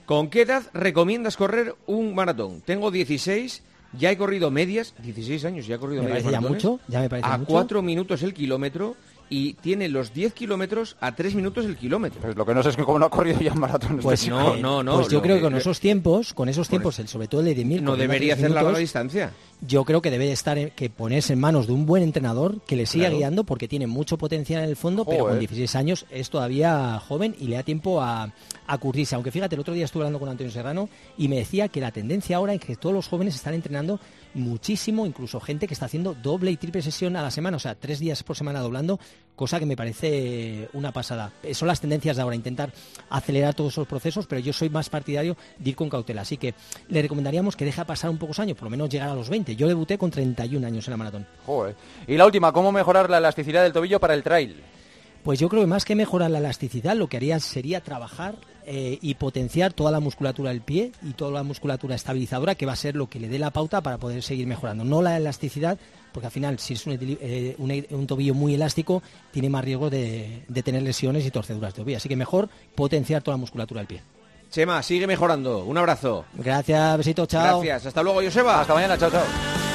¿Con 0.05 0.31
qué 0.31 0.43
edad 0.43 0.65
recomiendas 0.75 1.37
correr 1.37 1.77
un 1.87 2.13
maratón? 2.13 2.61
Tengo 2.63 2.91
16, 2.91 3.63
ya 3.93 4.11
he 4.11 4.17
corrido 4.17 4.51
medias, 4.51 4.95
16 5.03 5.45
años, 5.45 5.67
ya 5.67 5.77
he 5.77 5.79
corrido 5.79 6.03
me 6.03 6.09
medias. 6.09 6.25
Parece 6.25 6.43
ya 6.43 6.49
mucho, 6.49 6.81
ya 6.89 7.01
me 7.01 7.09
parece 7.09 7.29
a 7.29 7.39
mucho. 7.39 7.51
4 7.51 7.83
minutos 7.83 8.23
el 8.23 8.35
kilómetro 8.35 8.97
y 9.29 9.55
tiene 9.55 9.89
los 9.89 10.15
10 10.15 10.33
kilómetros 10.35 10.97
a 11.01 11.15
3 11.15 11.35
minutos 11.35 11.65
el 11.65 11.77
kilómetro. 11.77 12.21
Pues 12.21 12.37
lo 12.37 12.47
que 12.47 12.55
no 12.55 12.63
sé 12.63 12.71
es 12.71 12.77
que 12.77 12.85
cómo 12.85 12.99
no 12.99 13.07
ha 13.07 13.11
corrido 13.11 13.41
ya 13.41 13.53
un 13.53 13.61
maratón. 13.61 13.99
Pues 13.99 14.21
este 14.21 14.31
no, 14.31 14.57
no, 14.57 14.83
no. 14.83 14.97
Pues 14.97 15.09
yo 15.09 15.21
creo 15.21 15.37
que 15.37 15.43
con 15.43 15.55
esos 15.57 15.81
tiempos, 15.81 16.33
con 16.33 16.49
esos 16.49 16.69
tiempos, 16.69 16.99
el, 16.99 17.09
sobre 17.09 17.29
todo 17.29 17.41
el 17.41 17.55
de 17.55 17.65
mil, 17.65 17.83
no 17.83 17.97
debería 17.97 18.35
hacer 18.35 18.51
la 18.51 18.63
larga 18.63 18.79
distancia. 18.79 19.33
Yo 19.63 19.85
creo 19.85 20.03
que 20.03 20.11
debe 20.11 20.31
estar 20.33 20.73
que 20.73 20.91
ponerse 20.91 21.33
en 21.33 21.41
manos 21.41 21.67
de 21.67 21.73
un 21.73 21.87
buen 21.87 22.03
entrenador 22.03 22.61
que 22.67 22.77
le 22.77 22.87
siga 22.87 23.09
guiando 23.09 23.45
porque 23.45 23.69
tiene 23.69 23.87
mucho 23.87 24.19
potencial 24.19 24.63
en 24.63 24.69
el 24.69 24.77
fondo, 24.77 25.05
pero 25.05 25.27
con 25.27 25.39
16 25.39 25.75
años 25.77 26.07
es 26.11 26.29
todavía 26.29 27.01
joven 27.01 27.35
y 27.39 27.49
le 27.49 27.57
da 27.57 27.63
tiempo 27.63 28.03
a, 28.03 28.33
a 28.67 28.79
curtirse. 28.79 29.15
Aunque 29.15 29.31
fíjate, 29.31 29.55
el 29.55 29.61
otro 29.61 29.75
día 29.75 29.87
estuve 29.87 30.03
hablando 30.03 30.21
con 30.21 30.29
Antonio 30.29 30.53
Serrano 30.53 30.89
y 31.17 31.29
me 31.29 31.37
decía 31.37 31.69
que 31.69 31.81
la 31.81 31.91
tendencia 31.91 32.37
ahora 32.37 32.55
es 32.55 32.61
que 32.61 32.77
todos 32.77 32.95
los 32.95 33.09
jóvenes 33.09 33.35
están 33.35 33.55
entrenando 33.55 33.99
muchísimo, 34.35 35.07
incluso 35.07 35.41
gente 35.41 35.67
que 35.67 35.75
está 35.75 35.87
haciendo 35.87 36.15
doble 36.15 36.51
y 36.51 36.57
triple 36.57 36.83
sesión 36.83 37.17
a 37.17 37.23
la 37.23 37.31
semana, 37.31 37.57
o 37.57 37.61
sea, 37.61 37.75
tres 37.75 37.99
días 37.99 38.23
por 38.23 38.37
semana 38.37 38.61
doblando, 38.61 39.01
cosa 39.37 39.61
que 39.61 39.67
me 39.67 39.77
parece 39.77 40.69
una 40.73 40.91
pasada. 40.91 41.31
Eh, 41.43 41.55
son 41.55 41.69
las 41.69 41.81
tendencias 41.81 42.17
de 42.17 42.23
ahora, 42.23 42.35
intentar 42.35 42.73
acelerar 43.11 43.55
todos 43.55 43.75
esos 43.75 43.87
procesos, 43.87 44.27
pero 44.27 44.41
yo 44.41 44.53
soy 44.53 44.71
más 44.71 44.89
partidario 44.89 45.37
de 45.59 45.71
ir 45.71 45.77
con 45.77 45.89
cautela. 45.89 46.23
Así 46.23 46.37
que 46.39 46.55
le 46.89 47.03
recomendaríamos 47.03 47.55
que 47.55 47.65
deje 47.65 47.85
pasar 47.85 48.11
un 48.11 48.19
pocos 48.19 48.39
años, 48.41 48.57
por 48.57 48.65
lo 48.65 48.71
menos 48.71 48.89
llegar 48.89 49.11
a 49.11 49.15
los 49.15 49.29
20. 49.29 49.55
Yo 49.55 49.69
debuté 49.69 49.99
con 49.99 50.11
31 50.11 50.67
años 50.67 50.87
en 50.89 50.91
la 50.91 50.97
maratón. 50.97 51.27
Y 52.07 52.17
la 52.17 52.27
última, 52.27 52.53
¿cómo 52.53 52.73
mejorar 52.73 53.11
la 53.11 53.19
elasticidad 53.19 53.63
del 53.63 53.73
tobillo 53.73 54.01
para 54.01 54.15
el 54.15 54.23
trail? 54.23 54.63
Pues 55.23 55.39
yo 55.39 55.49
creo 55.49 55.63
que 55.63 55.67
más 55.67 55.85
que 55.85 55.95
mejorar 55.95 56.31
la 56.31 56.39
elasticidad, 56.39 56.97
lo 56.97 57.09
que 57.09 57.17
haría 57.17 57.39
sería 57.41 57.83
trabajar 57.83 58.37
eh, 58.67 58.99
y 59.01 59.15
potenciar 59.15 59.73
toda 59.73 59.91
la 59.91 60.01
musculatura 60.01 60.51
del 60.51 60.61
pie 60.61 60.91
y 61.03 61.13
toda 61.13 61.31
la 61.31 61.43
musculatura 61.43 61.95
estabilizadora, 61.95 62.57
que 62.57 62.67
va 62.67 62.73
a 62.73 62.77
ser 62.77 62.97
lo 62.97 63.09
que 63.09 63.21
le 63.21 63.29
dé 63.29 63.39
la 63.39 63.53
pauta 63.53 63.81
para 63.81 63.99
poder 63.99 64.23
seguir 64.23 64.47
mejorando. 64.47 64.85
No 64.85 65.03
la 65.03 65.17
elasticidad, 65.17 65.79
porque 66.13 66.27
al 66.27 66.33
final, 66.33 66.59
si 66.59 66.75
es 66.75 66.87
un, 66.87 66.99
eh, 67.01 67.87
tobillo 68.07 68.35
muy 68.35 68.55
elástico, 68.55 69.03
tiene 69.31 69.49
más 69.49 69.65
riesgo 69.65 69.89
de, 69.89 70.43
de, 70.49 70.63
tener 70.63 70.83
lesiones 70.83 71.25
y 71.25 71.31
torceduras 71.31 71.75
de 71.75 71.83
tobillo. 71.83 71.97
Así 71.99 72.09
que 72.09 72.17
mejor 72.17 72.49
potenciar 72.75 73.23
toda 73.23 73.37
la 73.37 73.41
musculatura 73.41 73.81
del 73.81 73.87
pie. 73.87 74.03
Chema, 74.51 74.83
sigue 74.83 75.07
mejorando. 75.07 75.65
Un 75.65 75.79
abrazo. 75.79 76.25
Gracias, 76.35 76.99
besito, 76.99 77.27
chao. 77.27 77.61
Gracias. 77.61 77.87
Hasta 77.87 78.03
luego, 78.03 78.21
Joseba. 78.23 78.61
Hasta 78.61 78.75
mañana, 78.75 78.99
chao, 78.99 79.11
chao. 79.11 79.66